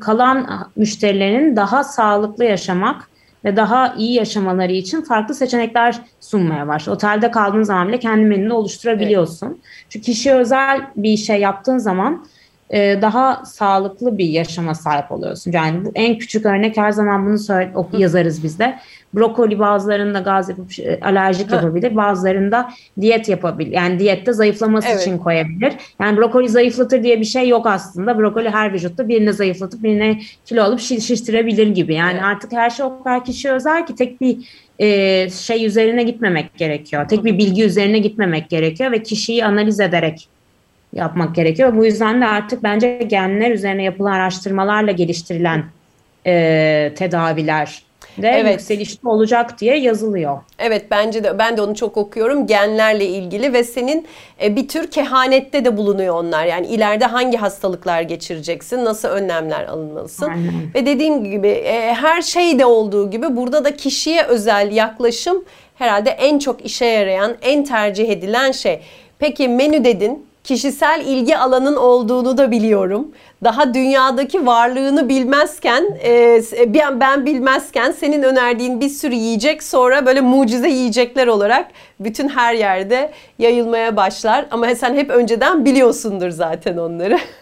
kalan 0.01 0.69
müşterilerin 0.77 1.57
daha 1.57 1.85
sağlıklı 1.85 2.45
yaşamak 2.45 3.09
ve 3.45 3.57
daha 3.57 3.95
iyi 3.99 4.15
yaşamaları 4.15 4.73
için 4.73 5.03
farklı 5.03 5.35
seçenekler 5.35 5.97
sunmaya 6.21 6.69
başladı. 6.69 6.97
Otelde 6.97 7.31
kaldığın 7.31 7.63
zaman 7.63 7.89
bile 7.89 7.99
kendi 7.99 8.25
menünü 8.25 8.53
oluşturabiliyorsun. 8.53 9.47
Evet. 9.47 9.57
Çünkü 9.89 10.07
kişiye 10.07 10.35
özel 10.35 10.81
bir 10.97 11.17
şey 11.17 11.41
yaptığın 11.41 11.79
zaman 11.79 12.27
e, 12.73 13.03
daha 13.03 13.45
sağlıklı 13.45 14.19
bir 14.19 14.27
yaşama 14.27 14.75
sahip 14.75 15.13
oluyorsun. 15.13 15.53
Yani 15.53 15.85
bu 15.85 15.93
en 15.95 16.19
küçük 16.19 16.47
örnek 16.47 16.77
her 16.77 16.93
zaman 16.93 17.27
bunu 17.27 17.39
söyle, 17.39 17.73
yazarız 17.99 18.43
biz 18.43 18.59
de. 18.59 18.79
Brokoli 19.15 19.59
bazılarında 19.59 20.19
gaz 20.19 20.49
yapıp 20.49 20.79
e, 20.79 21.01
alerjik 21.01 21.53
yapabilir. 21.53 21.97
Bazılarında 21.97 22.71
diyet 23.01 23.29
yapabilir. 23.29 23.73
Yani 23.73 23.99
diyette 23.99 24.33
zayıflaması 24.33 24.89
evet. 24.89 25.01
için 25.01 25.19
koyabilir. 25.19 25.73
Yani 26.01 26.17
brokoli 26.17 26.49
zayıflatır 26.49 27.03
diye 27.03 27.21
bir 27.21 27.25
şey 27.25 27.49
yok 27.49 27.67
aslında. 27.67 28.19
Brokoli 28.19 28.51
her 28.51 28.73
vücutta 28.73 29.09
birini 29.09 29.33
zayıflatıp 29.33 29.83
birine 29.83 30.21
kilo 30.45 30.63
alıp 30.63 30.81
şiştirebilir 30.81 31.67
gibi. 31.67 31.95
Yani 31.95 32.13
evet. 32.13 32.25
artık 32.25 32.53
her 32.53 32.71
şey 32.71 32.87
o 32.87 33.03
kadar 33.03 33.25
kişi 33.25 33.51
özel 33.51 33.87
ki 33.87 33.95
tek 33.95 34.21
bir 34.21 34.39
e, 34.79 35.31
şey 35.31 35.67
üzerine 35.67 36.03
gitmemek 36.03 36.57
gerekiyor. 36.57 37.09
Tek 37.09 37.25
bir 37.25 37.39
bilgi 37.39 37.65
üzerine 37.65 37.99
gitmemek 37.99 38.51
gerekiyor 38.51 38.93
ve 38.93 39.03
kişiyi 39.03 39.45
analiz 39.45 39.81
ederek 39.81 40.29
yapmak 40.93 41.35
gerekiyor. 41.35 41.77
Bu 41.77 41.85
yüzden 41.85 42.21
de 42.21 42.27
artık 42.27 42.63
bence 42.63 42.99
genler 43.07 43.51
üzerine 43.51 43.83
yapılan 43.83 44.13
araştırmalarla 44.13 44.93
geliştirilen 44.93 45.65
e, 46.27 46.93
tedaviler 46.97 47.83
de 48.19 48.29
evet. 48.29 48.53
yükselişte 48.53 49.09
olacak 49.09 49.61
diye 49.61 49.79
yazılıyor. 49.79 50.39
Evet 50.59 50.85
bence 50.91 51.25
de 51.25 51.39
ben 51.39 51.57
de 51.57 51.63
onu 51.63 51.75
çok 51.75 51.97
okuyorum 51.97 52.47
genlerle 52.47 53.07
ilgili 53.07 53.53
ve 53.53 53.65
senin 53.65 54.07
e, 54.43 54.57
bir 54.57 54.69
tür 54.69 54.91
kehanette 54.91 55.65
de 55.65 55.77
bulunuyor 55.77 56.15
onlar. 56.15 56.45
Yani 56.45 56.67
ileride 56.67 57.05
hangi 57.05 57.37
hastalıklar 57.37 58.03
geçireceksin, 58.03 58.85
nasıl 58.85 59.09
önlemler 59.09 59.65
alınmalısın. 59.65 60.29
Aynen. 60.29 60.53
Ve 60.75 60.87
dediğim 60.87 61.25
gibi 61.25 61.49
e, 61.49 61.95
her 61.95 62.23
şeyde 62.23 62.67
olduğu 62.67 63.11
gibi 63.11 63.37
burada 63.37 63.65
da 63.65 63.77
kişiye 63.77 64.23
özel 64.23 64.73
yaklaşım 64.73 65.45
herhalde 65.75 66.11
en 66.11 66.39
çok 66.39 66.65
işe 66.65 66.85
yarayan, 66.85 67.37
en 67.43 67.65
tercih 67.65 68.09
edilen 68.09 68.53
şey. 68.53 68.81
Peki 69.19 69.49
menü 69.49 69.85
dedin 69.85 70.27
kişisel 70.45 71.03
ilgi 71.07 71.39
alanın 71.39 71.77
olduğunu 71.77 72.39
da 72.39 72.51
biliyorum. 72.51 73.13
Daha 73.45 73.75
dünyadaki 73.75 74.47
varlığını 74.47 75.09
bilmezken, 75.09 75.85
e, 76.05 76.43
ben 77.01 77.27
bilmezken 77.27 77.91
senin 77.91 78.23
önerdiğin 78.23 78.81
bir 78.81 78.89
sürü 78.89 79.15
yiyecek 79.15 79.63
sonra 79.63 80.07
böyle 80.07 80.21
mucize 80.21 80.69
yiyecekler 80.69 81.27
olarak 81.27 81.67
bütün 82.01 82.29
her 82.29 82.55
yerde 82.55 83.11
yayılmaya 83.39 83.97
başlar. 83.97 84.47
Ama 84.51 84.75
sen 84.75 84.95
hep 84.95 85.11
önceden 85.11 85.65
biliyorsundur 85.65 86.31
zaten 86.31 86.77
onları. 86.77 87.19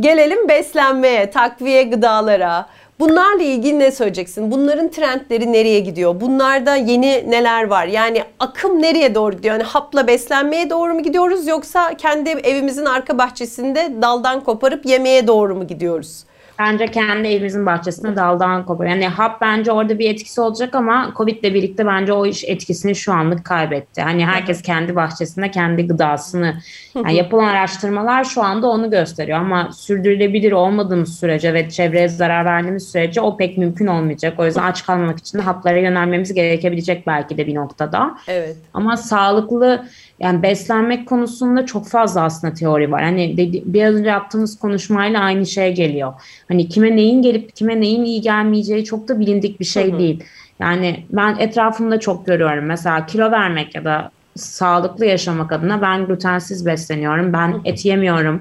Gelelim 0.00 0.48
beslenmeye, 0.48 1.30
takviye 1.30 1.82
gıdalara, 1.82 2.66
Bunlarla 3.00 3.42
ilgili 3.42 3.78
ne 3.78 3.90
söyleyeceksin? 3.90 4.50
Bunların 4.50 4.90
trendleri 4.90 5.52
nereye 5.52 5.80
gidiyor? 5.80 6.20
Bunlarda 6.20 6.76
yeni 6.76 7.30
neler 7.30 7.66
var? 7.66 7.86
Yani 7.86 8.22
akım 8.38 8.82
nereye 8.82 9.14
doğru 9.14 9.36
gidiyor? 9.36 9.54
Yani 9.54 9.62
hapla 9.62 10.06
beslenmeye 10.06 10.70
doğru 10.70 10.94
mu 10.94 11.02
gidiyoruz 11.02 11.46
yoksa 11.46 11.96
kendi 11.96 12.30
evimizin 12.30 12.84
arka 12.84 13.18
bahçesinde 13.18 14.02
daldan 14.02 14.44
koparıp 14.44 14.86
yemeye 14.86 15.26
doğru 15.26 15.54
mu 15.54 15.66
gidiyoruz? 15.66 16.24
Bence 16.58 16.86
kendi 16.86 17.28
evimizin 17.28 17.66
bahçesinde 17.66 18.16
daldan 18.16 18.66
kopuyor. 18.66 18.90
Yani 18.90 19.08
hap 19.08 19.40
bence 19.40 19.72
orada 19.72 19.98
bir 19.98 20.10
etkisi 20.10 20.40
olacak 20.40 20.74
ama 20.74 21.12
Covid 21.16 21.44
ile 21.44 21.54
birlikte 21.54 21.86
bence 21.86 22.12
o 22.12 22.26
iş 22.26 22.44
etkisini 22.44 22.94
şu 22.94 23.12
anlık 23.12 23.44
kaybetti. 23.44 24.02
Hani 24.02 24.26
herkes 24.26 24.62
kendi 24.62 24.96
bahçesinde 24.96 25.50
kendi 25.50 25.86
gıdasını 25.86 26.54
yani 26.94 27.16
yapılan 27.16 27.44
araştırmalar 27.44 28.24
şu 28.24 28.42
anda 28.42 28.66
onu 28.66 28.90
gösteriyor 28.90 29.38
ama 29.38 29.72
sürdürülebilir 29.72 30.52
olmadığımız 30.52 31.18
sürece 31.18 31.54
ve 31.54 31.70
çevreye 31.70 32.08
zarar 32.08 32.44
verdiğimiz 32.44 32.88
sürece 32.88 33.20
o 33.20 33.36
pek 33.36 33.58
mümkün 33.58 33.86
olmayacak. 33.86 34.40
O 34.40 34.46
yüzden 34.46 34.62
aç 34.62 34.86
kalmamak 34.86 35.18
için 35.18 35.38
de 35.38 35.42
haplara 35.42 35.78
yönelmemiz 35.78 36.34
gerekebilecek 36.34 37.06
belki 37.06 37.38
de 37.38 37.46
bir 37.46 37.54
noktada. 37.54 38.18
Evet. 38.28 38.56
Ama 38.74 38.96
sağlıklı 38.96 39.84
yani 40.20 40.42
beslenmek 40.42 41.08
konusunda 41.08 41.66
çok 41.66 41.88
fazla 41.88 42.22
aslında 42.22 42.54
teori 42.54 42.92
var. 42.92 43.02
Hani 43.02 43.36
dedi, 43.36 43.62
bir 43.66 43.84
önce 43.84 44.10
yaptığımız 44.10 44.58
konuşmayla 44.58 45.20
aynı 45.20 45.46
şey 45.46 45.74
geliyor. 45.74 46.12
Hani 46.48 46.68
kime 46.68 46.96
neyin 46.96 47.22
gelip 47.22 47.56
kime 47.56 47.80
neyin 47.80 48.04
iyi 48.04 48.20
gelmeyeceği 48.20 48.84
çok 48.84 49.08
da 49.08 49.20
bilindik 49.20 49.60
bir 49.60 49.64
şey 49.64 49.90
Hı-hı. 49.90 49.98
değil. 49.98 50.24
Yani 50.60 51.04
ben 51.10 51.36
etrafımda 51.38 52.00
çok 52.00 52.26
görüyorum. 52.26 52.64
Mesela 52.64 53.06
kilo 53.06 53.30
vermek 53.30 53.74
ya 53.74 53.84
da 53.84 54.10
sağlıklı 54.36 55.06
yaşamak 55.06 55.52
adına 55.52 55.82
ben 55.82 56.06
glutensiz 56.06 56.66
besleniyorum, 56.66 57.32
ben 57.32 57.60
et 57.64 57.84
yemiyorum, 57.84 58.40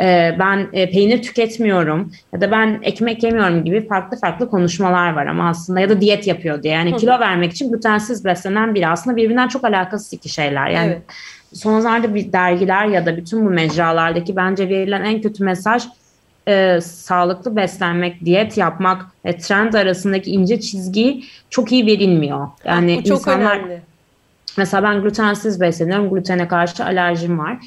e, 0.00 0.36
ben 0.38 0.68
e, 0.72 0.90
peynir 0.90 1.22
tüketmiyorum 1.22 2.12
ya 2.32 2.40
da 2.40 2.50
ben 2.50 2.78
ekmek 2.82 3.22
yemiyorum 3.22 3.64
gibi 3.64 3.88
farklı 3.88 4.16
farklı 4.16 4.50
konuşmalar 4.50 5.12
var 5.12 5.26
ama 5.26 5.48
aslında 5.48 5.80
ya 5.80 5.88
da 5.88 6.00
diyet 6.00 6.26
yapıyor 6.26 6.62
diye. 6.62 6.74
Yani 6.74 6.96
kilo 6.96 7.20
vermek 7.20 7.52
için 7.52 7.72
glutensiz 7.72 8.24
beslenen 8.24 8.74
biri 8.74 8.88
aslında 8.88 9.16
birbirinden 9.16 9.48
çok 9.48 9.64
alakasız 9.64 10.12
iki 10.12 10.28
şeyler. 10.28 10.70
Yani 10.70 10.90
evet. 10.90 11.02
son 11.52 11.80
zamanlarda 11.80 12.14
bir 12.14 12.32
dergiler 12.32 12.86
ya 12.86 13.06
da 13.06 13.16
bütün 13.16 13.46
bu 13.46 13.50
mecralardaki 13.50 14.36
bence 14.36 14.68
verilen 14.68 15.04
en 15.04 15.22
kötü 15.22 15.44
mesaj 15.44 15.84
e, 16.48 16.80
sağlıklı 16.80 17.56
beslenmek, 17.56 18.24
diyet 18.24 18.56
yapmak 18.56 19.06
ve 19.24 19.38
trend 19.38 19.74
arasındaki 19.74 20.30
ince 20.30 20.60
çizgi 20.60 21.22
çok 21.50 21.72
iyi 21.72 21.86
verilmiyor. 21.86 22.48
Yani 22.64 22.96
Bu 22.96 23.08
çok 23.08 23.18
insanlar 23.18 23.56
önemli. 23.56 23.87
Mesela 24.58 24.82
ben 24.82 25.02
glutensiz 25.02 25.60
besleniyorum. 25.60 26.10
Glutene 26.10 26.48
karşı 26.48 26.84
alerjim 26.84 27.38
var. 27.38 27.58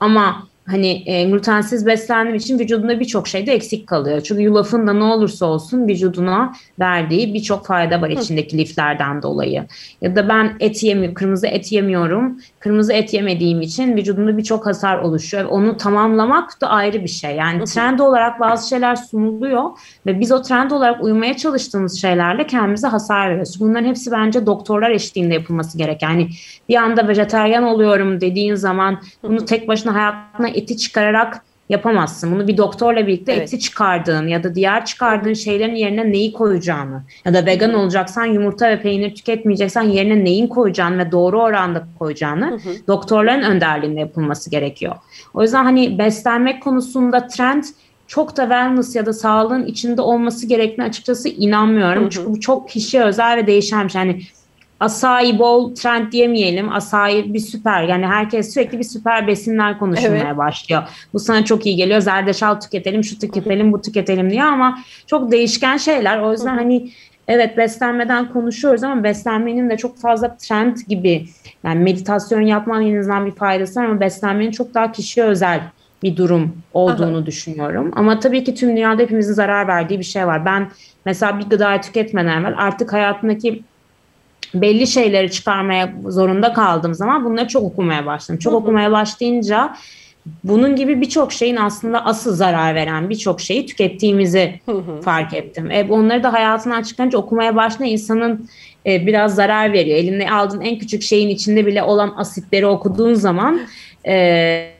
Ama 0.00 0.48
hani 0.66 1.02
e, 1.06 1.24
glutensiz 1.24 1.86
beslendiğim 1.86 2.36
için 2.36 2.58
vücudunda 2.58 3.00
birçok 3.00 3.28
şeyde 3.28 3.52
eksik 3.52 3.86
kalıyor. 3.86 4.20
Çünkü 4.20 4.42
yulafın 4.42 4.86
da 4.86 4.92
ne 4.92 5.04
olursa 5.04 5.46
olsun 5.46 5.88
vücuduna 5.88 6.52
verdiği 6.78 7.34
birçok 7.34 7.66
fayda 7.66 8.02
var 8.02 8.10
içindeki 8.10 8.58
liflerden 8.58 9.22
dolayı. 9.22 9.66
Ya 10.00 10.16
da 10.16 10.28
ben 10.28 10.56
et 10.60 10.82
yemiyorum, 10.82 11.14
kırmızı 11.14 11.46
et 11.46 11.72
yemiyorum. 11.72 12.38
Kırmızı 12.58 12.92
et 12.92 13.14
yemediğim 13.14 13.60
için 13.60 13.96
vücudumda 13.96 14.38
birçok 14.38 14.66
hasar 14.66 14.98
oluşuyor. 14.98 15.44
Onu 15.44 15.76
tamamlamak 15.76 16.60
da 16.60 16.68
ayrı 16.68 17.02
bir 17.02 17.08
şey. 17.08 17.36
Yani 17.36 17.64
trend 17.64 17.98
olarak 17.98 18.40
bazı 18.40 18.68
şeyler 18.68 18.96
sunuluyor 18.96 19.70
ve 20.06 20.20
biz 20.20 20.32
o 20.32 20.42
trend 20.42 20.70
olarak 20.70 21.04
uymaya 21.04 21.36
çalıştığımız 21.36 22.00
şeylerle 22.00 22.46
kendimize 22.46 22.86
hasar 22.86 23.30
veriyoruz. 23.30 23.60
Bunların 23.60 23.88
hepsi 23.88 24.10
bence 24.10 24.46
doktorlar 24.46 24.90
eşliğinde 24.90 25.34
yapılması 25.34 25.78
gerek. 25.78 26.02
Yani 26.02 26.28
bir 26.68 26.76
anda 26.76 27.08
vejeteryan 27.08 27.64
oluyorum 27.64 28.20
dediğin 28.20 28.54
zaman 28.54 28.98
bunu 29.22 29.44
tek 29.44 29.68
başına 29.68 29.94
hayatına 29.94 30.53
eti 30.54 30.76
çıkararak 30.76 31.42
yapamazsın. 31.68 32.32
Bunu 32.32 32.48
bir 32.48 32.56
doktorla 32.56 33.06
birlikte 33.06 33.32
evet. 33.32 33.42
eti 33.42 33.60
çıkardığın 33.60 34.28
ya 34.28 34.44
da 34.44 34.54
diğer 34.54 34.84
çıkardığın 34.84 35.34
şeylerin 35.34 35.74
yerine 35.74 36.12
neyi 36.12 36.32
koyacağını 36.32 37.02
ya 37.24 37.34
da 37.34 37.46
vegan 37.46 37.74
olacaksan 37.74 38.24
yumurta 38.24 38.68
ve 38.68 38.82
peynir 38.82 39.14
tüketmeyeceksen 39.14 39.82
yerine 39.82 40.24
neyin 40.24 40.46
koyacağını 40.46 40.98
ve 40.98 41.12
doğru 41.12 41.42
oranda 41.42 41.86
koyacağını 41.98 42.50
hı 42.50 42.54
hı. 42.54 42.74
doktorların 42.86 43.42
önderliğinde 43.42 44.00
yapılması 44.00 44.50
gerekiyor. 44.50 44.94
O 45.34 45.42
yüzden 45.42 45.64
hani 45.64 45.98
beslenmek 45.98 46.62
konusunda 46.62 47.26
trend 47.26 47.64
çok 48.06 48.36
da 48.36 48.42
wellness 48.42 48.96
ya 48.96 49.06
da 49.06 49.12
sağlığın 49.12 49.66
içinde 49.66 50.00
olması 50.00 50.46
gerektiğine 50.46 50.88
açıkçası 50.88 51.28
inanmıyorum. 51.28 52.02
Hı 52.02 52.06
hı. 52.06 52.10
Çünkü 52.10 52.30
bu 52.30 52.40
çok 52.40 52.68
kişiye 52.68 53.04
özel 53.04 53.36
ve 53.36 53.46
değişen 53.46 53.86
bir 53.86 53.92
şey. 53.92 54.00
Yani 54.02 54.22
asayi 54.80 55.38
bol 55.38 55.74
trend 55.74 56.12
diyemeyelim. 56.12 56.72
Asayi 56.72 57.34
bir 57.34 57.38
süper 57.38 57.82
yani 57.82 58.06
herkes 58.06 58.54
sürekli 58.54 58.78
bir 58.78 58.84
süper 58.84 59.26
besinler 59.26 59.78
konuşulmaya 59.78 60.24
evet. 60.26 60.36
başlıyor. 60.36 60.82
Bu 61.12 61.18
sana 61.18 61.44
çok 61.44 61.66
iyi 61.66 61.76
geliyor. 61.76 62.00
Zerdeçal 62.00 62.60
tüketelim, 62.60 63.04
şu 63.04 63.18
tüketelim, 63.18 63.72
bu 63.72 63.82
tüketelim 63.82 64.30
diye 64.30 64.44
ama 64.44 64.78
çok 65.06 65.32
değişken 65.32 65.76
şeyler. 65.76 66.18
O 66.18 66.32
yüzden 66.32 66.56
hani 66.56 66.90
evet 67.28 67.56
beslenmeden 67.56 68.32
konuşuyoruz 68.32 68.82
ama 68.82 69.04
beslenmenin 69.04 69.70
de 69.70 69.76
çok 69.76 69.98
fazla 69.98 70.36
trend 70.36 70.76
gibi 70.88 71.26
yani 71.64 71.80
meditasyon 71.80 72.40
yapmanın 72.40 72.86
en 72.86 72.98
azından 72.98 73.26
bir 73.26 73.32
faydası 73.32 73.80
var 73.80 73.84
ama 73.84 74.00
beslenmenin 74.00 74.50
çok 74.50 74.74
daha 74.74 74.92
kişiye 74.92 75.26
özel 75.26 75.60
bir 76.02 76.16
durum 76.16 76.56
olduğunu 76.74 77.16
Aha. 77.16 77.26
düşünüyorum. 77.26 77.92
Ama 77.96 78.20
tabii 78.20 78.44
ki 78.44 78.54
tüm 78.54 78.68
dünyada 78.70 79.02
hepimizin 79.02 79.32
zarar 79.32 79.68
verdiği 79.68 79.98
bir 79.98 80.04
şey 80.04 80.26
var. 80.26 80.44
Ben 80.44 80.70
mesela 81.06 81.38
bir 81.38 81.44
gıdayı 81.44 81.80
tüketmeden 81.80 82.40
evvel 82.40 82.54
artık 82.56 82.92
hayatımdaki 82.92 83.62
belli 84.54 84.86
şeyleri 84.86 85.30
çıkarmaya 85.30 85.94
zorunda 86.08 86.52
kaldığım 86.52 86.94
zaman 86.94 87.24
bunları 87.24 87.48
çok 87.48 87.62
okumaya 87.62 88.06
başladım. 88.06 88.38
Çok 88.38 88.52
Hı-hı. 88.52 88.60
okumaya 88.60 88.92
başlayınca 88.92 89.74
bunun 90.44 90.76
gibi 90.76 91.00
birçok 91.00 91.32
şeyin 91.32 91.56
aslında 91.56 92.04
asıl 92.04 92.34
zarar 92.34 92.74
veren 92.74 93.10
birçok 93.10 93.40
şeyi 93.40 93.66
tükettiğimizi 93.66 94.60
Hı-hı. 94.66 95.00
fark 95.00 95.34
ettim. 95.34 95.70
E, 95.70 95.86
onları 95.90 96.22
da 96.22 96.32
hayatından 96.32 96.82
çıkınca 96.82 97.18
okumaya 97.18 97.56
başlayınca 97.56 97.92
insanın 97.92 98.48
e, 98.86 99.06
biraz 99.06 99.34
zarar 99.34 99.72
veriyor. 99.72 99.98
Elinde 99.98 100.30
aldığın 100.30 100.60
en 100.60 100.78
küçük 100.78 101.02
şeyin 101.02 101.28
içinde 101.28 101.66
bile 101.66 101.82
olan 101.82 102.14
asitleri 102.16 102.66
okuduğun 102.66 103.14
zaman 103.14 103.60
e, 104.06 104.70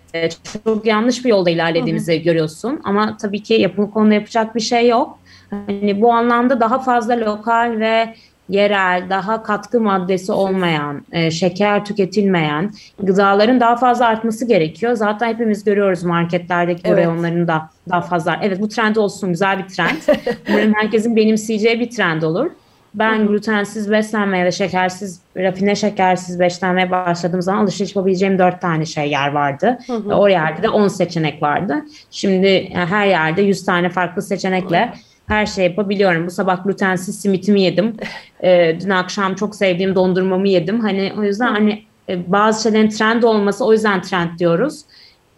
çok 0.65 0.87
yanlış 0.87 1.25
bir 1.25 1.31
yolda 1.31 1.51
ilerlediğimizi 1.51 2.15
Hı-hı. 2.15 2.23
görüyorsun. 2.23 2.81
Ama 2.85 3.17
tabii 3.17 3.43
ki 3.43 3.55
yapım 3.55 3.91
konuda 3.91 4.15
yapacak 4.15 4.55
bir 4.55 4.61
şey 4.61 4.89
yok. 4.89 5.19
Hani 5.51 6.01
bu 6.03 6.13
anlamda 6.13 6.61
daha 6.61 6.79
fazla 6.79 7.21
lokal 7.21 7.79
ve 7.79 8.15
yerel, 8.49 9.11
daha 9.11 9.43
katkı 9.43 9.81
maddesi 9.81 10.33
olmayan, 10.33 11.03
e, 11.13 11.31
şeker 11.31 11.85
tüketilmeyen 11.85 12.73
gıdaların 13.03 13.61
daha 13.61 13.77
fazla 13.77 14.07
artması 14.07 14.49
gerekiyor. 14.49 14.95
Zaten 14.95 15.29
hepimiz 15.29 15.65
görüyoruz 15.65 16.03
marketlerdeki 16.03 16.83
evet. 16.85 16.99
reyonların 16.99 17.49
da 17.49 17.71
daha 17.91 18.01
fazla. 18.01 18.39
Evet 18.43 18.61
bu 18.61 18.69
trend 18.69 18.97
olsun, 18.97 19.31
güzel 19.31 19.59
bir 19.59 19.69
trend. 19.69 20.19
Umarım 20.49 20.75
herkesin 20.75 21.17
benimseyeceği 21.17 21.81
bir 21.81 21.91
trend 21.91 22.23
olur. 22.23 22.51
Ben 22.95 23.27
glutensiz 23.27 23.91
beslenmeye 23.91 24.45
ve 24.45 24.53
şekersiz, 24.53 25.21
rafine 25.37 25.75
şekersiz 25.75 26.41
beslenmeye 26.41 26.91
başladığım 26.91 27.43
zaman 27.43 27.63
alışveriş 27.63 27.97
yapabileceğim 27.97 28.39
dört 28.39 28.61
tane 28.61 28.87
şey 28.87 29.11
yer 29.11 29.33
vardı. 29.33 29.79
Hı 29.87 29.93
hı. 29.93 30.15
O 30.15 30.29
yerde 30.29 30.63
de 30.63 30.69
on 30.69 30.89
seçenek 30.89 31.43
vardı. 31.43 31.85
Şimdi 32.11 32.47
yani 32.47 32.87
her 32.87 33.07
yerde 33.07 33.43
yüz 33.43 33.65
tane 33.65 33.89
farklı 33.89 34.23
seçenekle 34.23 34.93
her 35.29 35.47
şey 35.47 35.65
yapabiliyorum. 35.65 36.27
Bu 36.27 36.31
sabah 36.31 36.65
glutensiz 36.65 37.21
simitimi 37.21 37.63
yedim. 37.63 37.97
Ee, 38.43 38.77
dün 38.81 38.91
akşam 38.91 39.35
çok 39.35 39.57
sevdiğim 39.57 39.95
dondurmamı 39.95 40.49
yedim. 40.49 40.81
Hani 40.81 41.13
o 41.19 41.23
yüzden 41.23 41.53
hani 41.53 41.83
e, 42.09 42.33
bazı 42.33 42.63
şeylerin 42.63 42.89
trend 42.89 43.23
olması 43.23 43.65
o 43.65 43.73
yüzden 43.73 44.03
trend 44.03 44.39
diyoruz. 44.39 44.81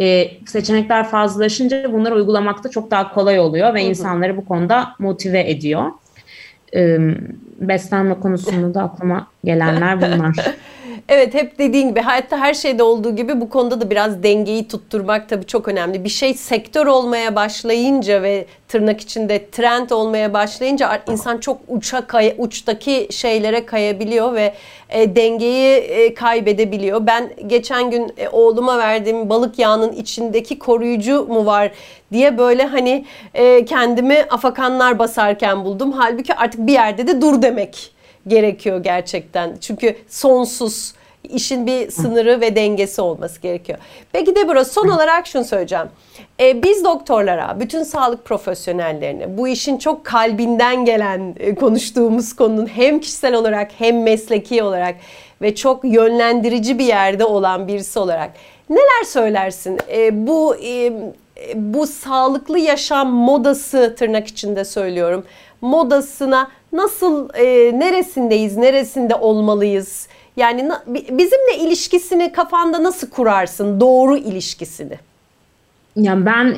Ee, 0.00 0.30
seçenekler 0.46 1.08
fazlalaşınca 1.08 1.92
bunları 1.92 2.14
uygulamakta 2.14 2.70
çok 2.70 2.90
daha 2.90 3.14
kolay 3.14 3.38
oluyor 3.38 3.74
ve 3.74 3.82
insanları 3.82 4.36
bu 4.36 4.44
konuda 4.44 4.88
motive 4.98 5.50
ediyor. 5.50 5.84
Ee, 6.74 6.98
beslenme 7.60 8.20
konusunda 8.20 8.74
da 8.74 8.82
aklıma 8.82 9.26
gelenler 9.44 10.00
bunlar. 10.00 10.34
Evet 11.08 11.34
hep 11.34 11.58
dediğin 11.58 11.88
gibi 11.88 12.00
hayatta 12.00 12.38
her 12.38 12.54
şeyde 12.54 12.82
olduğu 12.82 13.16
gibi 13.16 13.40
bu 13.40 13.48
konuda 13.48 13.80
da 13.80 13.90
biraz 13.90 14.22
dengeyi 14.22 14.68
tutturmak 14.68 15.28
tabii 15.28 15.46
çok 15.46 15.68
önemli. 15.68 16.04
Bir 16.04 16.08
şey 16.08 16.34
sektör 16.34 16.86
olmaya 16.86 17.36
başlayınca 17.36 18.22
ve 18.22 18.46
tırnak 18.68 19.00
içinde 19.00 19.50
trend 19.50 19.90
olmaya 19.90 20.32
başlayınca 20.32 21.02
insan 21.10 21.38
çok 21.38 21.60
uça 21.68 22.06
kay, 22.06 22.34
uçtaki 22.38 23.08
şeylere 23.10 23.66
kayabiliyor 23.66 24.34
ve 24.34 24.54
e, 24.88 25.16
dengeyi 25.16 25.76
e, 25.76 26.14
kaybedebiliyor. 26.14 27.06
Ben 27.06 27.30
geçen 27.46 27.90
gün 27.90 28.12
e, 28.18 28.28
oğluma 28.28 28.78
verdiğim 28.78 29.28
balık 29.28 29.58
yağının 29.58 29.92
içindeki 29.92 30.58
koruyucu 30.58 31.26
mu 31.28 31.46
var 31.46 31.70
diye 32.12 32.38
böyle 32.38 32.66
hani 32.66 33.04
e, 33.34 33.64
kendimi 33.64 34.26
afakanlar 34.30 34.98
basarken 34.98 35.64
buldum. 35.64 35.92
Halbuki 35.92 36.34
artık 36.34 36.66
bir 36.66 36.72
yerde 36.72 37.06
de 37.06 37.20
dur 37.20 37.42
demek 37.42 37.96
gerekiyor 38.26 38.82
gerçekten. 38.82 39.56
Çünkü 39.60 39.96
sonsuz 40.08 40.95
işin 41.28 41.66
bir 41.66 41.90
sınırı 41.90 42.40
ve 42.40 42.56
dengesi 42.56 43.00
olması 43.00 43.40
gerekiyor. 43.40 43.78
Peki 44.12 44.36
Debra 44.36 44.64
son 44.64 44.88
olarak 44.88 45.26
şunu 45.26 45.44
söyleyeceğim. 45.44 45.86
Ee, 46.40 46.62
biz 46.62 46.84
doktorlara, 46.84 47.60
bütün 47.60 47.82
sağlık 47.82 48.24
profesyonellerine 48.24 49.38
bu 49.38 49.48
işin 49.48 49.78
çok 49.78 50.04
kalbinden 50.04 50.84
gelen 50.84 51.34
e, 51.38 51.54
konuştuğumuz 51.54 52.36
konunun 52.36 52.66
hem 52.66 53.00
kişisel 53.00 53.34
olarak 53.34 53.70
hem 53.78 54.02
mesleki 54.02 54.62
olarak 54.62 54.94
ve 55.42 55.54
çok 55.54 55.84
yönlendirici 55.84 56.78
bir 56.78 56.84
yerde 56.84 57.24
olan 57.24 57.68
birisi 57.68 57.98
olarak 57.98 58.30
neler 58.70 59.04
söylersin? 59.06 59.78
Ee, 59.88 60.26
bu 60.26 60.56
e, 60.56 60.92
bu 61.54 61.86
sağlıklı 61.86 62.58
yaşam 62.58 63.08
modası 63.08 63.94
tırnak 63.98 64.26
içinde 64.26 64.64
söylüyorum. 64.64 65.24
Modasına 65.60 66.50
nasıl 66.72 67.28
e, 67.34 67.44
neresindeyiz, 67.78 68.56
neresinde 68.56 69.14
olmalıyız? 69.14 70.08
Yani 70.36 70.70
bizimle 71.10 71.64
ilişkisini 71.66 72.32
kafanda 72.32 72.82
nasıl 72.82 73.10
kurarsın? 73.10 73.80
Doğru 73.80 74.16
ilişkisini. 74.16 74.98
Yani 75.96 76.26
ben 76.26 76.56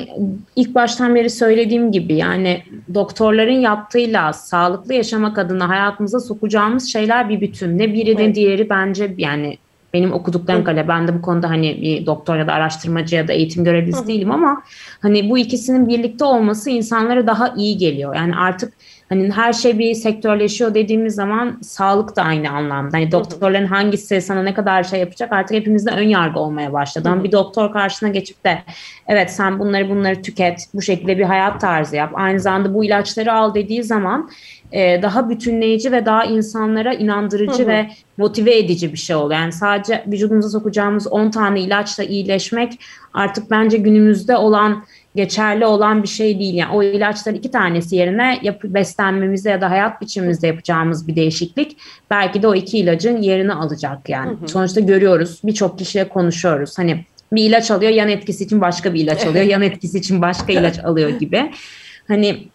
ilk 0.55 0.75
baştan 0.75 1.15
beri 1.15 1.29
söylediğim 1.29 1.91
gibi 1.91 2.15
yani 2.15 2.63
doktorların 2.93 3.59
yaptığıyla 3.59 4.33
sağlıklı 4.33 4.93
yaşamak 4.93 5.37
adına 5.37 5.69
hayatımıza 5.69 6.19
sokacağımız 6.19 6.91
şeyler 6.91 7.29
bir 7.29 7.41
bütün. 7.41 7.77
Ne 7.77 7.93
biri 7.93 8.17
ne 8.17 8.23
evet. 8.23 8.35
diğeri 8.35 8.69
bence 8.69 9.13
yani 9.17 9.57
benim 9.93 10.13
okuduklarım 10.13 10.63
kadar 10.63 10.87
ben 10.87 11.07
de 11.07 11.17
bu 11.17 11.21
konuda 11.21 11.49
hani 11.49 11.81
bir 11.81 12.05
doktor 12.05 12.35
ya 12.35 12.47
da 12.47 12.53
araştırmacı 12.53 13.15
ya 13.15 13.27
da 13.27 13.33
eğitim 13.33 13.63
görevlisi 13.63 14.07
değilim 14.07 14.31
ama 14.31 14.63
hani 15.01 15.29
bu 15.29 15.37
ikisinin 15.37 15.87
birlikte 15.87 16.25
olması 16.25 16.69
insanlara 16.69 17.27
daha 17.27 17.53
iyi 17.57 17.77
geliyor. 17.77 18.15
Yani 18.15 18.35
artık 18.35 18.73
hani 19.09 19.31
her 19.31 19.53
şey 19.53 19.79
bir 19.79 19.93
sektörleşiyor 19.93 20.73
dediğimiz 20.73 21.15
zaman 21.15 21.57
sağlık 21.61 22.15
da 22.15 22.23
aynı 22.23 22.49
anlamda. 22.49 22.97
Hani 22.97 23.11
doktorların 23.11 23.65
hangisi 23.65 24.21
sana 24.21 24.43
ne 24.43 24.53
kadar 24.53 24.83
şey 24.83 24.99
yapacak 24.99 25.33
artık 25.33 25.57
hepimizde 25.57 25.91
ön 25.91 26.07
yargı 26.07 26.39
olmaya 26.39 26.73
başladı. 26.73 27.09
Ama 27.09 27.23
bir 27.23 27.31
doktor 27.31 27.73
karşısına 27.73 28.09
geçip 28.09 28.45
de 28.45 28.59
evet 29.07 29.31
sen 29.31 29.59
bunları 29.59 29.89
bunları 29.89 30.21
tüket, 30.21 30.59
bu 30.73 30.81
şekilde 30.81 31.17
bir 31.17 31.23
hayat 31.23 31.61
tarzı 31.61 31.95
yap. 31.95 32.11
Aynı 32.13 32.39
zamanda 32.39 32.73
bu 32.73 32.85
ilaçları 32.85 33.33
al 33.33 33.55
dediği 33.55 33.83
zaman 33.83 34.29
e, 34.71 35.01
daha 35.01 35.29
bütünleyici 35.29 35.91
ve 35.91 36.05
daha 36.05 36.25
insanlara 36.25 36.93
inandırıcı 36.93 37.67
ve 37.67 37.89
motive 38.17 38.57
edici 38.57 38.93
bir 38.93 38.97
şey 38.97 39.15
oluyor. 39.15 39.39
Yani 39.39 39.51
sadece 39.51 40.03
vücudumuza 40.07 40.49
sokacağımız 40.49 41.07
10 41.07 41.31
tane 41.31 41.61
ilaçla 41.61 42.03
iyileşmek 42.03 42.79
artık 43.13 43.51
bence 43.51 43.77
günümüzde 43.77 44.37
olan 44.37 44.83
geçerli 45.19 45.65
olan 45.65 46.03
bir 46.03 46.07
şey 46.07 46.39
değil. 46.39 46.53
Yani 46.53 46.73
o 46.73 46.83
ilaçların 46.83 47.37
iki 47.37 47.51
tanesi 47.51 47.95
yerine 47.95 48.39
yap- 48.41 48.63
beslenmemizde 48.63 49.49
ya 49.49 49.61
da 49.61 49.69
hayat 49.69 50.01
biçimimizde 50.01 50.47
yapacağımız 50.47 51.07
bir 51.07 51.15
değişiklik 51.15 51.77
belki 52.09 52.41
de 52.41 52.47
o 52.47 52.55
iki 52.55 52.77
ilacın 52.77 53.17
yerini 53.17 53.53
alacak 53.53 54.09
yani. 54.09 54.31
Hı 54.31 54.43
hı. 54.43 54.47
Sonuçta 54.47 54.79
görüyoruz 54.79 55.41
birçok 55.43 55.79
kişiye 55.79 56.09
konuşuyoruz. 56.09 56.77
Hani 56.77 57.05
bir 57.31 57.43
ilaç 57.43 57.71
alıyor 57.71 57.91
yan 57.91 58.09
etkisi 58.09 58.43
için 58.43 58.61
başka 58.61 58.93
bir 58.93 58.99
ilaç 58.99 59.25
alıyor 59.25 59.45
yan 59.55 59.61
etkisi 59.61 59.97
için 59.97 60.21
başka 60.21 60.53
ilaç 60.53 60.79
alıyor 60.79 61.09
gibi. 61.09 61.51
Hani 62.07 62.47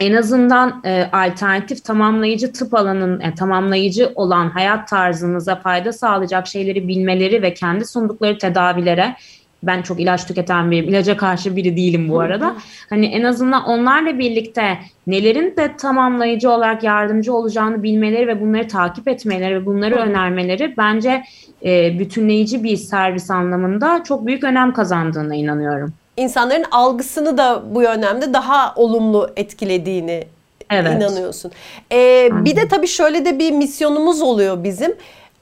en 0.00 0.14
azından 0.14 0.82
e, 0.84 1.08
alternatif 1.12 1.84
tamamlayıcı 1.84 2.52
tıp 2.52 2.74
alanının 2.74 3.20
yani 3.20 3.34
tamamlayıcı 3.34 4.12
olan 4.14 4.50
hayat 4.50 4.88
tarzınıza 4.88 5.56
fayda 5.56 5.92
sağlayacak 5.92 6.46
şeyleri 6.46 6.88
bilmeleri 6.88 7.42
ve 7.42 7.54
kendi 7.54 7.84
sundukları 7.84 8.38
tedavilere 8.38 9.16
ben 9.62 9.82
çok 9.82 10.00
ilaç 10.00 10.26
tüketen 10.26 10.70
bir 10.70 10.82
ilaca 10.82 11.16
karşı 11.16 11.56
biri 11.56 11.76
değilim 11.76 12.08
bu 12.08 12.20
arada. 12.20 12.56
Hani 12.90 13.06
en 13.06 13.22
azından 13.22 13.64
onlarla 13.64 14.18
birlikte 14.18 14.78
nelerin 15.06 15.56
de 15.56 15.76
tamamlayıcı 15.76 16.50
olarak 16.50 16.82
yardımcı 16.82 17.34
olacağını 17.34 17.82
bilmeleri 17.82 18.26
ve 18.26 18.40
bunları 18.40 18.68
takip 18.68 19.08
etmeleri 19.08 19.54
ve 19.54 19.66
bunları 19.66 19.94
önermeleri 19.94 20.74
bence 20.76 21.22
e, 21.64 21.98
bütünleyici 21.98 22.64
bir 22.64 22.76
servis 22.76 23.30
anlamında 23.30 24.02
çok 24.04 24.26
büyük 24.26 24.44
önem 24.44 24.72
kazandığına 24.72 25.34
inanıyorum. 25.34 25.92
İnsanların 26.16 26.64
algısını 26.70 27.38
da 27.38 27.62
bu 27.74 27.82
yönde 27.82 28.34
daha 28.34 28.74
olumlu 28.74 29.30
etkilediğini 29.36 30.24
evet. 30.70 30.96
inanıyorsun. 30.96 31.52
Ee, 31.92 32.28
bir 32.32 32.56
de 32.56 32.68
tabii 32.68 32.88
şöyle 32.88 33.24
de 33.24 33.38
bir 33.38 33.52
misyonumuz 33.52 34.22
oluyor 34.22 34.64
bizim 34.64 34.94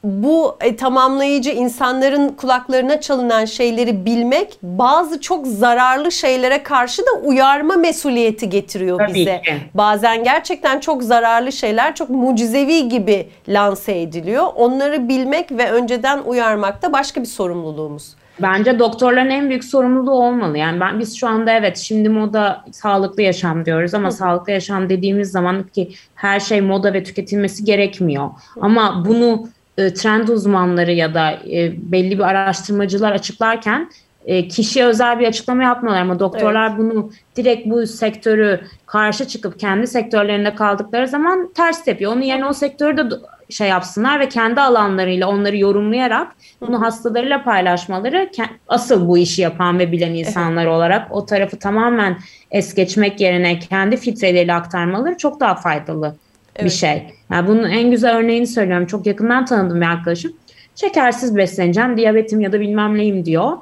bu 0.05 0.57
e, 0.61 0.77
tamamlayıcı 0.77 1.51
insanların 1.51 2.29
kulaklarına 2.29 3.01
çalınan 3.01 3.45
şeyleri 3.45 4.05
bilmek 4.05 4.59
bazı 4.63 5.21
çok 5.21 5.47
zararlı 5.47 6.13
şeylere 6.13 6.63
karşı 6.63 7.03
da 7.03 7.11
uyarma 7.25 7.77
mesuliyeti 7.77 8.49
getiriyor 8.49 8.99
Tabii 8.99 9.15
bize. 9.15 9.43
Ki. 9.45 9.55
Bazen 9.75 10.25
gerçekten 10.25 10.81
çok 10.81 11.03
zararlı 11.03 11.53
şeyler 11.53 11.95
çok 11.95 12.11
mucizevi 12.11 12.89
gibi 12.89 13.29
lanse 13.49 14.01
ediliyor. 14.01 14.47
Onları 14.57 15.09
bilmek 15.09 15.53
ve 15.53 15.71
önceden 15.71 16.19
uyarmak 16.27 16.83
da 16.83 16.93
başka 16.93 17.21
bir 17.21 17.27
sorumluluğumuz. 17.27 18.15
Bence 18.43 18.79
doktorların 18.79 19.31
en 19.31 19.49
büyük 19.49 19.65
sorumluluğu 19.65 20.11
olmalı. 20.11 20.59
Yani 20.59 20.81
ben 20.81 21.01
biz 21.01 21.17
şu 21.17 21.29
anda 21.29 21.53
evet 21.53 21.77
şimdi 21.79 22.09
moda 22.09 22.65
sağlıklı 22.73 23.23
yaşam 23.23 23.65
diyoruz 23.65 23.95
ama 23.95 24.09
Hı. 24.09 24.13
sağlıklı 24.13 24.53
yaşam 24.53 24.89
dediğimiz 24.89 25.31
zaman 25.31 25.63
ki 25.63 25.93
her 26.15 26.41
şey 26.41 26.61
moda 26.61 26.93
ve 26.93 27.05
tüketilmesi 27.05 27.65
gerekmiyor. 27.65 28.25
Hı. 28.25 28.61
Ama 28.61 29.05
bunu 29.09 29.49
e, 29.79 29.95
trend 29.95 30.29
uzmanları 30.29 30.93
ya 30.93 31.14
da 31.14 31.31
e, 31.31 31.73
belli 31.93 32.19
bir 32.19 32.25
araştırmacılar 32.25 33.12
açıklarken 33.12 33.91
e, 34.27 34.49
kişiye 34.49 34.85
özel 34.85 35.19
bir 35.19 35.27
açıklama 35.27 35.62
yapmıyorlar 35.62 36.03
ama 36.03 36.19
doktorlar 36.19 36.69
evet. 36.69 36.79
bunu 36.79 37.11
direkt 37.37 37.67
bu 37.67 37.87
sektörü 37.87 38.61
karşı 38.87 39.25
çıkıp 39.25 39.61
kendi 39.61 39.87
sektörlerinde 39.87 40.55
kaldıkları 40.55 41.09
zaman 41.09 41.53
ters 41.53 41.85
tepiyor. 41.85 42.12
Onun 42.12 42.23
yerine 42.23 42.47
o 42.47 42.53
sektörü 42.53 42.97
de 42.97 43.03
şey 43.51 43.69
yapsınlar 43.69 44.21
ve 44.21 44.29
kendi 44.29 44.61
alanlarıyla 44.61 45.29
onları 45.29 45.57
yorumlayarak 45.57 46.33
bunu 46.61 46.81
hastalarıyla 46.83 47.45
paylaşmaları 47.45 48.31
asıl 48.69 49.09
bu 49.09 49.19
işi 49.19 49.43
yapan 49.43 49.79
ve 49.79 49.93
bilen 49.93 50.14
insanlar 50.14 50.62
evet. 50.62 50.74
olarak 50.74 51.09
o 51.11 51.26
tarafı 51.26 51.59
tamamen 51.59 52.18
es 52.51 52.74
geçmek 52.74 53.20
yerine 53.20 53.59
kendi 53.59 53.97
filtreleriyle 53.97 54.55
aktarmaları 54.55 55.16
çok 55.16 55.41
daha 55.41 55.55
faydalı 55.55 56.16
evet. 56.59 56.71
bir 56.71 56.77
şey. 56.77 57.07
Yani 57.33 57.49
bunun 57.49 57.71
en 57.71 57.91
güzel 57.91 58.17
örneğini 58.17 58.47
söylüyorum. 58.47 58.87
Çok 58.87 59.07
yakından 59.07 59.45
tanıdığım 59.45 59.81
bir 59.81 59.87
arkadaşım. 59.87 60.33
Şekersiz 60.75 61.37
besleneceğim, 61.37 61.97
diyabetim 61.97 62.41
ya 62.41 62.53
da 62.53 62.61
bilmem 62.61 62.99
neyim 62.99 63.25
diyor. 63.25 63.53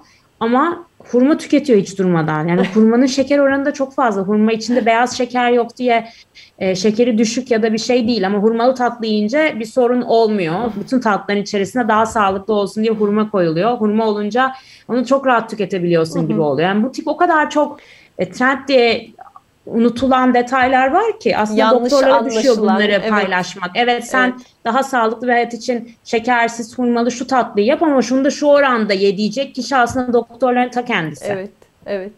Ama 0.41 0.87
hurma 0.99 1.37
tüketiyor 1.37 1.79
hiç 1.81 1.99
durmadan. 1.99 2.49
Yani 2.49 2.67
hurmanın 2.75 3.07
şeker 3.07 3.39
oranı 3.39 3.65
da 3.65 3.73
çok 3.73 3.95
fazla. 3.95 4.23
Hurma 4.23 4.53
içinde 4.53 4.87
beyaz 4.87 5.17
şeker 5.17 5.51
yok 5.51 5.77
diye 5.77 6.09
e, 6.59 6.75
şekeri 6.75 7.19
düşük 7.19 7.51
ya 7.51 7.63
da 7.63 7.73
bir 7.73 7.79
şey 7.79 8.09
değil 8.09 8.27
ama 8.27 8.39
hurmalı 8.39 8.75
tatlı 8.75 9.07
yiyince 9.07 9.57
bir 9.61 9.65
sorun 9.65 10.03
olmuyor. 10.03 10.55
Bütün 10.81 11.01
tatlıların 11.01 11.43
içerisinde 11.43 11.89
daha 11.89 12.07
sağlıklı 12.07 12.55
olsun 12.55 12.83
diye 12.83 12.93
hurma 12.93 13.31
koyuluyor. 13.31 13.73
Hurma 13.73 14.07
olunca 14.07 14.53
onu 14.89 15.07
çok 15.07 15.27
rahat 15.27 15.51
tüketebiliyorsun 15.51 16.29
gibi 16.29 16.41
oluyor. 16.41 16.69
Yani 16.69 16.83
bu 16.83 16.93
tip 16.93 17.09
o 17.09 17.17
kadar 17.17 17.51
çok 17.51 17.79
e, 18.19 18.31
trend 18.31 18.69
diye 18.69 19.11
unutulan 19.67 20.35
detaylar 20.35 20.91
var 20.91 21.21
ki 21.21 21.37
aslında 21.37 21.61
Yanlış 21.61 21.93
doktorlara 21.93 22.25
düşüyor 22.25 22.57
bunları 22.59 22.93
evet. 22.93 23.11
paylaşmak. 23.11 23.71
Evet 23.75 24.07
sen 24.07 24.29
evet. 24.29 24.47
daha 24.65 24.83
sağlıklı 24.83 25.27
bir 25.27 25.33
hayat 25.33 25.55
için 25.55 25.93
şekersiz 26.05 26.79
hurmalı 26.79 27.11
şu 27.11 27.27
tatlıyı 27.27 27.67
yap 27.67 27.83
ama 27.83 28.03
şunu 28.03 28.25
da 28.25 28.31
şu 28.31 28.47
oranda 28.47 28.93
ye 28.93 29.17
diyecek 29.17 29.55
kişi 29.55 29.77
aslında 29.77 30.13
doktorların 30.13 30.71
ta 30.71 30.85
kendisi. 30.85 31.27
Evet, 31.29 31.51
evet. 31.87 32.13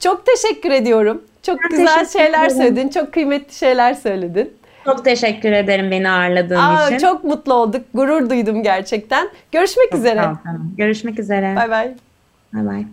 Çok 0.00 0.26
teşekkür 0.26 0.70
ediyorum. 0.70 1.22
Çok 1.42 1.58
ben 1.62 1.78
güzel 1.78 2.06
şeyler 2.06 2.46
ederim. 2.46 2.62
söyledin. 2.62 2.88
Çok 2.88 3.12
kıymetli 3.12 3.54
şeyler 3.54 3.94
söyledin. 3.94 4.52
Çok 4.84 5.04
teşekkür 5.04 5.52
ederim 5.52 5.90
beni 5.90 6.10
ağırladığın 6.10 6.56
Aa, 6.56 6.86
için. 6.86 6.98
Çok 6.98 7.24
mutlu 7.24 7.54
olduk. 7.54 7.84
Gurur 7.94 8.30
duydum 8.30 8.62
gerçekten. 8.62 9.28
Görüşmek 9.52 9.90
çok 9.90 10.00
üzere. 10.00 10.26
Ol, 10.26 10.34
Görüşmek 10.76 11.18
üzere. 11.18 11.56
Bay 11.56 11.70
bay. 11.70 11.94
Bay 12.54 12.66
bay. 12.66 12.84